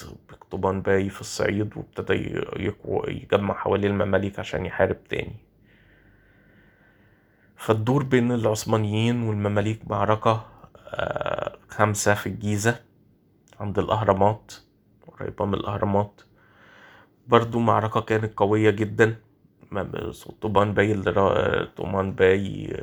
طوبان 0.50 0.82
باي 0.82 1.08
في 1.10 1.20
الصعيد 1.20 1.76
وابتدى 1.76 2.42
يجمع 3.08 3.54
حوالي 3.54 3.86
المماليك 3.86 4.38
عشان 4.38 4.66
يحارب 4.66 5.04
تاني. 5.04 5.36
فتدور 7.58 8.02
بين 8.02 8.32
العثمانيين 8.32 9.22
والمماليك 9.22 9.90
معركة 9.90 10.46
خمسة 11.68 12.14
في 12.14 12.26
الجيزة 12.26 12.80
عند 13.60 13.78
الأهرامات 13.78 14.52
قريبة 15.08 15.44
من 15.44 15.54
الأهرامات. 15.54 16.20
برضو 17.26 17.58
معركة 17.58 18.00
كانت 18.00 18.38
قوية 18.38 18.70
جدا. 18.70 19.16
طومان 20.40 20.74
باي 20.74 21.02
طومان 21.76 22.12
باي 22.12 22.76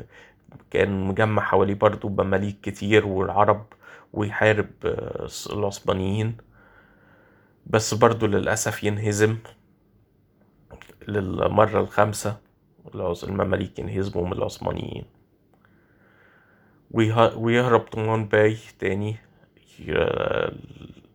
كان 0.72 1.08
مجمع 1.08 1.44
حواليه 1.44 1.74
برضو 1.74 2.10
مماليك 2.10 2.62
كتير 2.62 3.08
والعرب 3.08 3.66
ويحارب 4.14 4.70
العثمانيين. 5.52 6.38
بس 7.66 7.94
برضو 7.94 8.26
للأسف 8.26 8.84
ينهزم 8.84 9.38
للمرة 11.08 11.80
الخامسة. 11.82 12.45
المماليك 13.24 13.80
ينهزموا 13.80 14.26
من 14.26 14.34
العثمانيين. 14.34 15.06
ويهرب 17.36 17.80
طومان 17.80 18.26
باي 18.26 18.58
تاني 18.80 19.16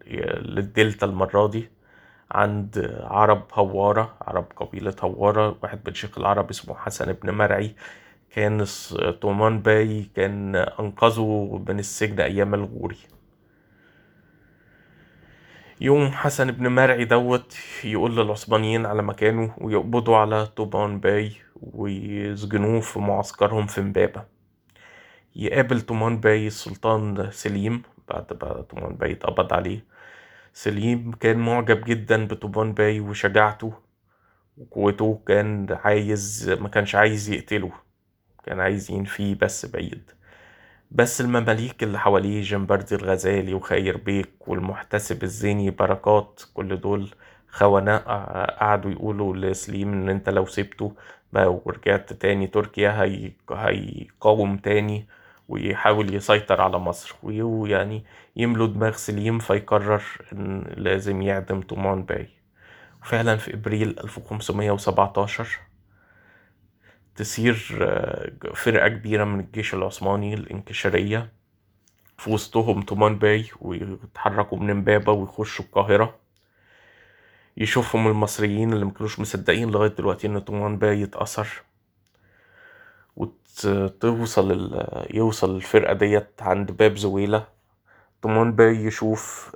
للدلتا 0.06 1.06
المرة 1.06 1.46
دي 1.46 1.68
عند 2.30 2.98
عرب 3.02 3.42
هوارة 3.52 4.14
عرب 4.20 4.46
قبيلة 4.56 4.96
هوارة. 5.00 5.58
واحد 5.62 5.80
من 5.86 5.94
شيخ 5.94 6.18
العرب 6.18 6.50
اسمه 6.50 6.74
حسن 6.74 7.12
بن 7.12 7.30
مرعي. 7.30 7.74
كان 8.30 8.64
طومان 9.20 9.60
باي 9.60 10.10
كان 10.16 10.56
أنقذه 10.56 11.62
من 11.68 11.78
السجن 11.78 12.20
أيام 12.20 12.54
الغوري. 12.54 12.98
يقوم 15.80 16.06
حسن 16.12 16.50
بن 16.50 16.68
مرعي 16.68 17.04
دوت 17.04 17.56
يقول 17.84 18.16
للعثمانيين 18.16 18.86
على 18.86 19.02
مكانه 19.02 19.54
ويقبضوا 19.58 20.16
على 20.16 20.46
طومان 20.46 21.00
باي. 21.00 21.32
ويسجنوه 21.60 22.80
في 22.80 22.98
معسكرهم 22.98 23.66
في 23.66 23.80
امبابة 23.80 24.24
يقابل 25.36 25.80
طومان 25.80 26.20
باي 26.20 26.46
السلطان 26.46 27.30
سليم 27.30 27.82
بعد 28.08 28.38
ما 28.42 28.60
طومان 28.62 28.94
باي 28.96 29.12
اتقبض 29.12 29.52
عليه. 29.52 29.84
سليم 30.52 31.12
كان 31.12 31.38
معجب 31.38 31.84
جدا 31.84 32.26
بطومان 32.26 32.72
باي 32.72 33.00
وشجاعته. 33.00 33.72
وقوته 34.58 35.22
كان 35.26 35.66
عايز 35.84 36.50
ما 36.60 36.68
كانش 36.68 36.94
عايز 36.94 37.30
يقتله. 37.30 37.72
كان 38.44 38.60
عايز 38.60 38.90
ينفيه 38.90 39.34
بس 39.34 39.66
بعيد. 39.66 40.10
بس 40.90 41.20
المماليك 41.20 41.82
اللي 41.82 41.98
حواليه 41.98 42.42
جانبردي 42.42 42.94
الغزالي 42.94 43.54
وخير 43.54 43.96
بيك 43.96 44.48
والمحتسب 44.48 45.22
الزيني 45.22 45.70
بركات 45.70 46.42
كل 46.54 46.80
دول 46.80 47.10
خوناء 47.48 48.02
قعدوا 48.60 48.90
يقولوا 48.90 49.36
لسليم 49.36 49.92
إن 49.92 50.08
أنت 50.08 50.28
لو 50.28 50.46
سبته 50.46 50.94
ورجعت 51.36 52.12
تاني 52.12 52.46
تركيا 52.46 53.02
هي... 53.02 53.32
هيقاوم 53.50 54.56
تاني 54.56 55.06
ويحاول 55.48 56.14
يسيطر 56.14 56.60
على 56.60 56.78
مصر. 56.78 57.14
ويعني 57.22 58.04
يملوا 58.36 58.66
دماغ 58.66 58.92
سليم 58.92 59.38
فيقرر 59.38 60.02
إن 60.32 60.74
لازم 60.76 61.22
يعدم 61.22 61.60
طومان 61.62 62.02
باي. 62.02 62.28
وفعلا 63.02 63.36
في 63.36 63.54
إبريل 63.54 63.98
1517 64.00 65.58
تسير 67.16 67.54
فرقة 68.54 68.88
كبيرة 68.88 69.24
من 69.24 69.40
الجيش 69.40 69.74
العثماني 69.74 70.34
الإنكشارية 70.34 71.32
في 72.18 72.30
وسطهم 72.30 72.82
طومان 72.82 73.18
باي 73.18 73.46
ويتحركوا 73.60 74.58
من 74.58 74.70
امبابة 74.70 75.12
ويخشوا 75.12 75.64
القاهرة. 75.64 76.19
يشوفهم 77.60 78.06
المصريين 78.06 78.72
اللي 78.72 78.84
مكانوش 78.84 79.20
مصدقين 79.20 79.70
لغاية 79.70 79.90
دلوقتي 79.90 80.26
إن 80.26 80.38
طومان 80.38 80.78
باي 80.78 81.04
اتأسر 81.04 81.62
وتوصل 83.16 84.52
ال... 84.52 84.86
يوصل 85.14 85.56
الفرقة 85.56 85.92
ديت 85.92 86.30
عند 86.40 86.70
باب 86.70 86.96
زويلة. 86.96 87.46
طومان 88.22 88.52
باي 88.52 88.84
يشوف 88.84 89.52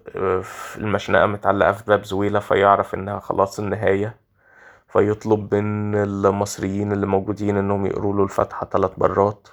المشنقة 0.77 1.27
متعلقة 1.27 1.73
في 1.73 1.85
باب 1.85 2.05
زويلة 2.05 2.40
فيعرف 2.40 2.95
إنها 2.95 3.21
خلاص 3.21 3.59
النهاية. 3.59 4.17
فيطلب 4.88 5.55
من 5.55 5.95
المصريين 5.95 6.93
اللي 6.93 7.07
موجودين 7.07 7.57
إنهم 7.57 7.87
يقروا 7.87 8.14
له 8.17 8.25
الفاتحة 8.25 8.67
ثلاث 8.67 8.90
مرات 8.99 9.49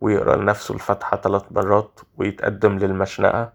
ويقرأ 0.00 0.36
لنفسه 0.36 0.74
الفاتحة 0.74 1.16
ثلاث 1.16 1.42
مرات 1.50 2.00
ويتقدم 2.16 2.78
للمشنقة. 2.78 3.52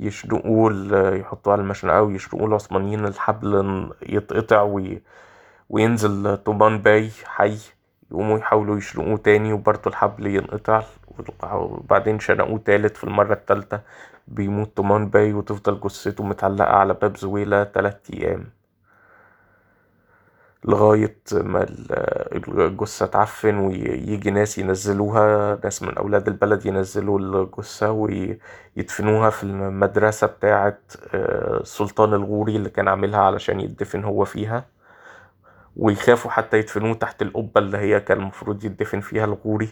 يشنقوه 0.00 0.72
يحطوه 1.16 1.52
على 1.52 1.62
المشنقة 1.62 2.02
ويشنقوه 2.02 2.46
العثمانيين 2.48 3.04
الحبل 3.06 3.90
يتقطع 4.02 4.62
وي... 4.62 5.02
وينزل 5.68 6.36
طوبان 6.36 6.78
باي 6.78 7.10
حي 7.24 7.58
يقوموا 8.10 8.38
يحاولوا 8.38 8.76
يشنقوه 8.78 9.16
تاني 9.16 9.52
وبرضه 9.52 9.82
الحبل 9.86 10.26
ينقطع 10.26 10.82
وبعدين 11.52 12.20
شنقوه 12.20 12.58
تالت 12.58 12.96
في 12.96 13.04
المرة 13.04 13.32
التالتة 13.32 13.80
بيموت 14.28 14.76
طومان 14.76 15.08
باي 15.08 15.32
وتفضل 15.32 15.80
جثته 15.80 16.24
متعلقة 16.24 16.70
على 16.76 16.94
باب 16.94 17.16
زويلة 17.16 17.64
تلات 17.64 18.06
أيام. 18.14 18.59
لغاية 20.64 21.16
ما 21.32 21.66
الجثة 22.48 23.06
تعفن 23.06 23.58
ويجي 23.58 24.30
ناس 24.30 24.58
ينزلوها 24.58 25.58
ناس 25.64 25.82
من 25.82 25.98
أولاد 25.98 26.28
البلد 26.28 26.66
ينزلوا 26.66 27.18
الجثة 27.18 27.90
ويدفنوها 27.90 29.30
في 29.30 29.44
المدرسة 29.44 30.26
بتاعة 30.26 30.78
السلطان 31.14 32.14
الغوري 32.14 32.56
اللي 32.56 32.70
كان 32.70 32.88
عاملها 32.88 33.20
علشان 33.20 33.60
يدفن 33.60 34.04
هو 34.04 34.24
فيها. 34.24 34.64
ويخافوا 35.76 36.30
حتى 36.30 36.58
يدفنوه 36.58 36.94
تحت 36.94 37.22
القبة 37.22 37.60
اللي 37.60 37.78
هي 37.78 38.00
كان 38.00 38.18
المفروض 38.18 38.64
يدفن 38.64 39.00
فيها 39.00 39.24
الغوري. 39.24 39.68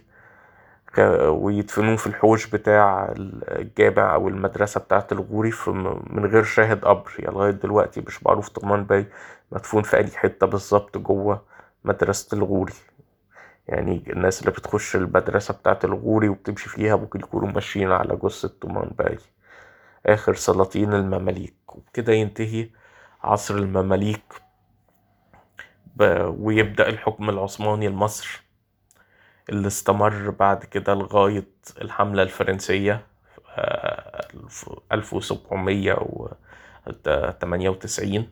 ويدفنوه 1.29 1.97
في 1.97 2.07
الحوش 2.07 2.47
بتاع 2.47 3.15
الجامع 3.19 4.15
أو 4.15 4.29
المدرسة 4.29 4.81
بتاعة 4.81 5.07
الغوري 5.13 5.53
من 6.11 6.27
غير 6.27 6.43
شاهد 6.43 6.85
قبر. 6.85 7.11
يعني 7.19 7.35
لغاية 7.35 7.51
دلوقتي 7.51 8.01
مش 8.07 8.27
معروف 8.27 8.49
طومان 8.49 8.85
باي. 8.85 9.07
مدفون 9.53 9.83
في 9.83 9.97
أي 9.97 10.07
حتة 10.07 10.47
بالظبط 10.47 10.99
جوه 10.99 11.43
مدرسة 11.85 12.37
الغوري. 12.37 12.73
يعني 13.69 14.03
الناس 14.07 14.41
اللي 14.41 14.51
بتخش 14.51 14.97
المدرسة 14.97 15.55
بتاعة 15.55 15.79
الغوري 15.85 16.29
وبتمشي 16.29 16.69
فيها 16.69 16.97
ممكن 16.97 17.21
يكونوا 17.21 17.49
ماشيين 17.49 17.93
على 17.93 18.17
جثة 18.17 18.49
طومان 18.61 18.91
باي. 18.99 19.19
آخر 20.07 20.35
سلاطين 20.35 20.95
المماليك. 20.95 21.55
وبكده 21.69 22.13
ينتهي 22.13 22.71
عصر 23.23 23.55
المماليك. 23.55 24.23
ويبدأ 26.27 26.89
الحكم 26.89 27.31
العثماني 27.31 27.89
لمصر 27.89 28.43
اللي 29.49 29.67
استمر 29.67 30.31
بعد 30.31 30.65
كده 30.65 30.95
لغاية 30.95 31.49
الحملة 31.81 32.23
الفرنسية 32.23 33.07
ألف 34.93 35.15
وسبعمية 35.15 35.97
وتمانية 36.01 37.69
وتسعين. 37.69 38.31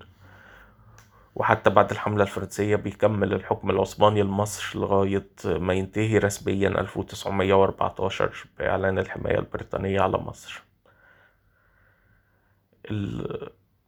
وحتى 1.36 1.70
بعد 1.70 1.90
الحملة 1.90 2.22
الفرنسية 2.22 2.76
بيكمل 2.76 3.32
الحكم 3.34 3.70
العثماني 3.70 4.22
لمصر 4.22 4.78
لغاية 4.78 5.28
ما 5.44 5.74
ينتهي 5.74 6.18
رسميا 6.18 6.68
ألف 6.68 6.96
وتسعمية 6.96 7.54
وأربعتاشر 7.54 8.46
بإعلان 8.58 8.98
الحماية 8.98 9.38
البريطانية 9.38 10.00
على 10.00 10.18
مصر. 10.18 10.62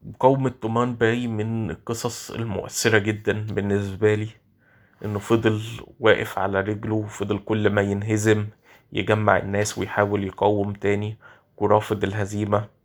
مقاومة 0.03 0.51
تومان 0.63 0.95
باي 0.95 1.27
من 1.27 1.71
القصص 1.71 2.31
المؤثرة 2.31 2.99
جدا 2.99 3.47
بالنسبة 3.51 4.15
لي 4.15 4.29
إنه 5.05 5.19
فضل 5.19 5.63
واقف 6.01 6.39
على 6.39 6.61
رجله 6.61 6.95
وفضل 6.95 7.39
كل 7.39 7.71
ما 7.71 7.83
ينهزم 7.83 8.47
يجمع 8.93 9.37
الناس 9.39 9.79
ويحاول 9.79 10.25
يقاوم 10.25 10.73
تاني 10.73 11.17
ورافض 11.57 12.05
الهزيمة. 12.05 12.78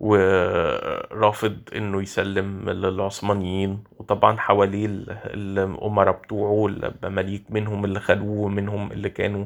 ورافض 0.00 1.56
إنه 1.76 2.02
يسلم 2.02 2.70
للعثمانيين. 2.70 3.84
وطبعا 3.98 4.36
حواليه 4.36 4.86
الأمراء 4.86 6.14
بتوعه 6.22 6.66
المماليك 6.66 7.44
منهم 7.50 7.84
اللي 7.84 8.00
خدوه 8.00 8.38
ومنهم 8.40 8.92
اللي 8.92 9.10
كانوا 9.10 9.44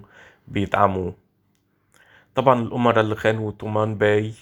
بيدعموه. 0.48 1.14
طبعا 2.34 2.62
الأمراء 2.62 3.00
اللي 3.00 3.14
خانوا 3.16 3.52
تومان 3.52 3.94
باي 3.98 4.32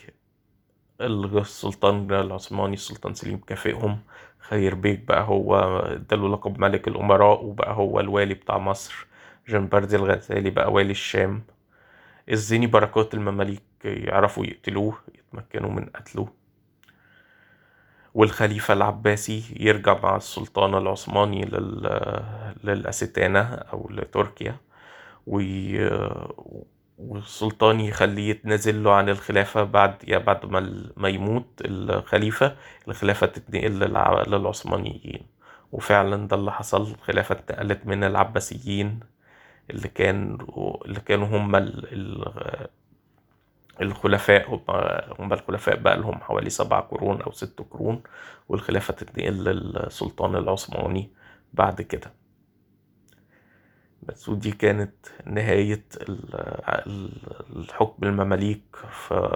السلطان 1.00 2.10
العثماني 2.12 2.74
السلطان 2.74 3.14
سليم 3.14 3.38
كافئهم. 3.38 3.98
خير 4.38 4.74
بيك 4.74 5.00
بقى 5.00 5.22
هو 5.28 5.56
اداله 5.86 6.28
لقب 6.28 6.60
ملك 6.60 6.88
الأمراء 6.88 7.44
وبقى 7.44 7.74
هو 7.74 8.00
الوالي 8.00 8.34
بتاع 8.34 8.58
مصر. 8.58 9.06
جنبردي 9.48 9.96
الغزالي 9.96 10.50
بقى 10.50 10.72
والي 10.72 10.90
الشام. 10.90 11.42
الزيني 12.30 12.66
بركات 12.66 13.14
المماليك 13.14 13.62
يعرفوا 13.84 14.46
يقتلوه 14.46 14.98
يتمكنوا 15.14 15.70
من 15.70 15.84
قتله. 15.84 16.28
والخليفة 18.14 18.74
العباسي 18.74 19.42
يرجع 19.60 19.98
مع 20.02 20.16
السلطان 20.16 20.74
العثماني 20.74 21.44
لل... 21.44 21.82
للأستانة 22.64 23.40
أو 23.40 23.88
لتركيا 23.90 24.56
وي... 25.26 25.78
والسلطان 26.98 27.80
يخليه 27.80 28.30
يتنازل 28.30 28.84
له 28.84 28.92
عن 28.94 29.08
الخلافة 29.08 29.62
بعد 29.64 29.94
يعني 30.04 30.24
بعد 30.24 30.46
ما 30.46 30.90
ما 30.96 31.08
يموت 31.08 31.46
الخليفة 31.60 32.56
الخلافة 32.88 33.26
تتنقل 33.26 33.72
للعثمانيين. 34.30 35.26
وفعلا 35.72 36.28
ده 36.28 36.36
اللي 36.36 36.52
حصل 36.52 36.82
الخلافة 36.82 37.34
اتنقلت 37.34 37.86
من 37.86 38.04
العباسيين 38.04 39.00
اللي 39.70 39.88
كان 39.88 40.38
اللي 40.84 41.00
كانوا 41.00 41.26
هم 41.26 41.56
الخلفاء 43.80 44.62
هم 45.18 45.32
الخلفاء 45.32 45.76
بقى 45.76 45.96
لهم 45.96 46.20
حوالي 46.20 46.50
سبع 46.50 46.80
قرون 46.80 47.22
أو 47.22 47.32
ست 47.32 47.60
قرون 47.70 48.02
والخلافة 48.48 48.94
تتنقل 48.94 49.44
للسلطان 49.44 50.36
العثماني 50.36 51.10
بعد 51.54 51.82
كده. 51.82 52.12
بس 54.02 54.28
ودي 54.28 54.50
كانت 54.52 54.94
نهاية 55.26 55.84
الحكم 57.56 58.04
المماليك 58.08 58.76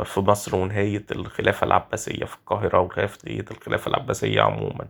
في 0.04 0.20
مصر 0.20 0.56
ونهاية 0.56 1.06
الخلافة 1.10 1.66
العباسية 1.66 2.24
في 2.24 2.36
القاهرة 2.36 2.80
ونهاية 2.80 3.44
الخلافة 3.50 3.88
العباسية 3.88 4.40
عموما. 4.42 4.88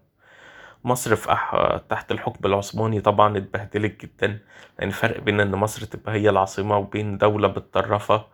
مصر 0.84 1.16
في 1.16 1.32
أح... 1.32 1.76
تحت 1.88 2.12
الحكم 2.12 2.46
العثماني 2.46 3.00
طبعا 3.00 3.36
اتبهدلت 3.38 4.00
جدا 4.00 4.26
لأن 4.26 4.38
يعني 4.78 4.90
الفرق 4.90 5.20
بين 5.20 5.40
إن 5.40 5.50
مصر 5.56 5.84
تبقى 5.86 6.12
هي 6.14 6.30
العاصمة 6.30 6.78
وبين 6.78 7.18
دولة 7.18 7.48
متطرفة 7.48 8.26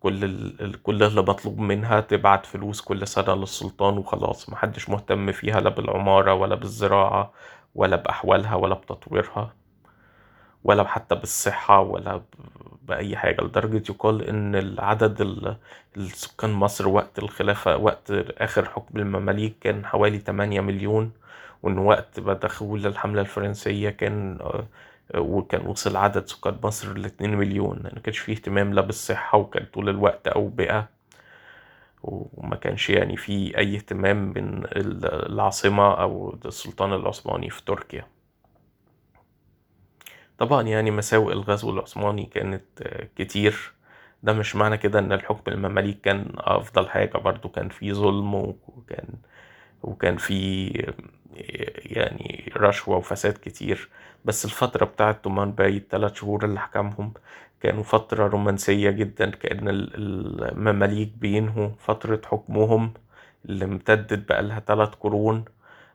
كل 0.00 0.24
ال... 0.24 0.82
كل 0.82 1.02
اللي 1.02 1.22
مطلوب 1.22 1.58
منها 1.58 2.00
تبعت 2.00 2.46
فلوس 2.46 2.80
كل 2.80 3.06
سنة 3.08 3.34
للسلطان 3.34 3.98
وخلاص. 3.98 4.50
محدش 4.50 4.88
مهتم 4.88 5.32
فيها 5.32 5.60
لا 5.60 5.70
بالعمارة 5.70 6.34
ولا 6.34 6.54
بالزراعة 6.54 7.32
ولا 7.74 7.96
بأحوالها 7.96 8.54
ولا 8.54 8.74
بتطويرها 8.74 9.54
ولا 10.64 10.84
حتى 10.84 11.14
بالصحة 11.14 11.80
ولا 11.80 12.22
بأي 12.82 13.16
حاجة. 13.16 13.42
لدرجة 13.42 13.82
يقال 13.92 14.22
إن 14.22 14.54
العدد 14.56 15.56
السكان 15.96 16.52
مصر 16.52 16.88
وقت 16.88 17.18
الخلافة 17.18 17.76
وقت 17.76 18.10
آخر 18.38 18.64
حكم 18.64 18.98
المماليك 18.98 19.58
كان 19.60 19.86
حوالي 19.86 20.18
تمانية 20.18 20.60
مليون. 20.60 21.12
وإن 21.62 21.78
وقت 21.78 22.20
ما 22.20 22.32
دخول 22.32 22.86
الحملة 22.86 23.20
الفرنسية 23.20 23.90
كان 23.90 24.38
وكان 25.14 25.66
وصل 25.66 25.96
عدد 25.96 26.26
سكان 26.26 26.58
مصر 26.64 26.92
لاتنين 26.98 27.34
مليون. 27.36 27.80
يعني 27.84 27.96
مكانش 27.96 28.18
فيه 28.18 28.32
اهتمام 28.32 28.74
لا 28.74 28.80
بالصحة 28.80 29.38
وكان 29.38 29.66
طول 29.72 29.88
الوقت 29.88 30.28
أوبئة. 30.28 30.88
وما 32.02 32.56
كانش 32.56 32.90
يعني 32.90 33.16
فيه 33.16 33.58
أي 33.58 33.76
اهتمام 33.76 34.32
من 34.36 34.66
العاصمة 35.04 35.94
أو 35.94 36.38
السلطان 36.44 36.92
العثماني 36.92 37.50
في 37.50 37.64
تركيا. 37.64 38.06
طبعا 40.38 40.62
يعني 40.62 40.90
مساوئ 40.90 41.32
الغزو 41.32 41.70
العثماني 41.70 42.26
كانت 42.26 42.82
كتير. 43.16 43.72
ده 44.22 44.32
مش 44.32 44.56
معنى 44.56 44.78
كده 44.78 44.98
إن 44.98 45.12
الحكم 45.12 45.52
المماليك 45.52 46.00
كان 46.00 46.32
أفضل 46.38 46.88
حاجة. 46.88 47.18
برضو 47.18 47.48
كان 47.48 47.68
في 47.68 47.92
ظلم 47.92 48.34
وكان 48.34 49.08
وكان 49.82 50.16
في 50.16 50.72
يعني 51.76 52.52
رشوة 52.56 52.96
وفساد 52.96 53.32
كتير 53.42 53.88
بس 54.24 54.44
الفترة 54.44 54.84
بتاعة 54.84 55.12
تومان 55.12 55.52
باي 55.52 55.76
التلات 55.76 56.16
شهور 56.16 56.44
اللي 56.44 56.60
حكمهم 56.60 57.12
كانوا 57.60 57.82
فترة 57.82 58.26
رومانسية 58.28 58.90
جدا 58.90 59.30
كأن 59.30 59.68
المماليك 59.68 61.12
بينهوا 61.16 61.68
فترة 61.78 62.20
حكمهم 62.26 62.94
اللي 63.44 63.64
امتدت 63.64 64.28
بقالها 64.28 64.58
تلات 64.60 64.94
قرون 64.94 65.44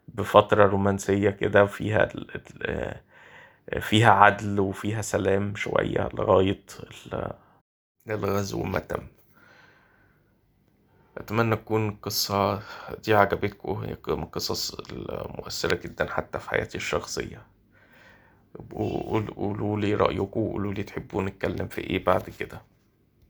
بفترة 0.08 0.66
رومانسية 0.66 1.30
كده 1.30 1.66
فيها 1.66 2.10
فيها 3.80 4.12
عدل 4.12 4.60
وفيها 4.60 5.02
سلام 5.02 5.56
شوية 5.56 6.10
لغاية 6.14 6.64
الغزو 8.10 8.64
ما 8.64 8.80
تم. 8.80 9.08
أتمنى 11.18 11.56
تكون 11.56 11.90
القصة 11.90 12.62
دي 13.04 13.14
عجبتكم 13.14 13.72
هي 13.72 13.98
من 14.08 14.24
القصص 14.24 14.74
المؤثرة 14.92 15.76
جدا 15.76 16.10
حتى 16.10 16.40
في 16.40 16.50
حياتي 16.50 16.78
الشخصية. 16.78 17.42
قولوا 18.72 19.80
لي 19.80 19.94
رأيكم 19.94 20.40
وقولوا 20.40 20.74
لي 20.74 20.84
تحبوا 20.84 21.24
نتكلم 21.24 21.68
في 21.68 21.82
إيه 21.82 22.06
بعد 22.06 22.30
كده. 22.30 22.62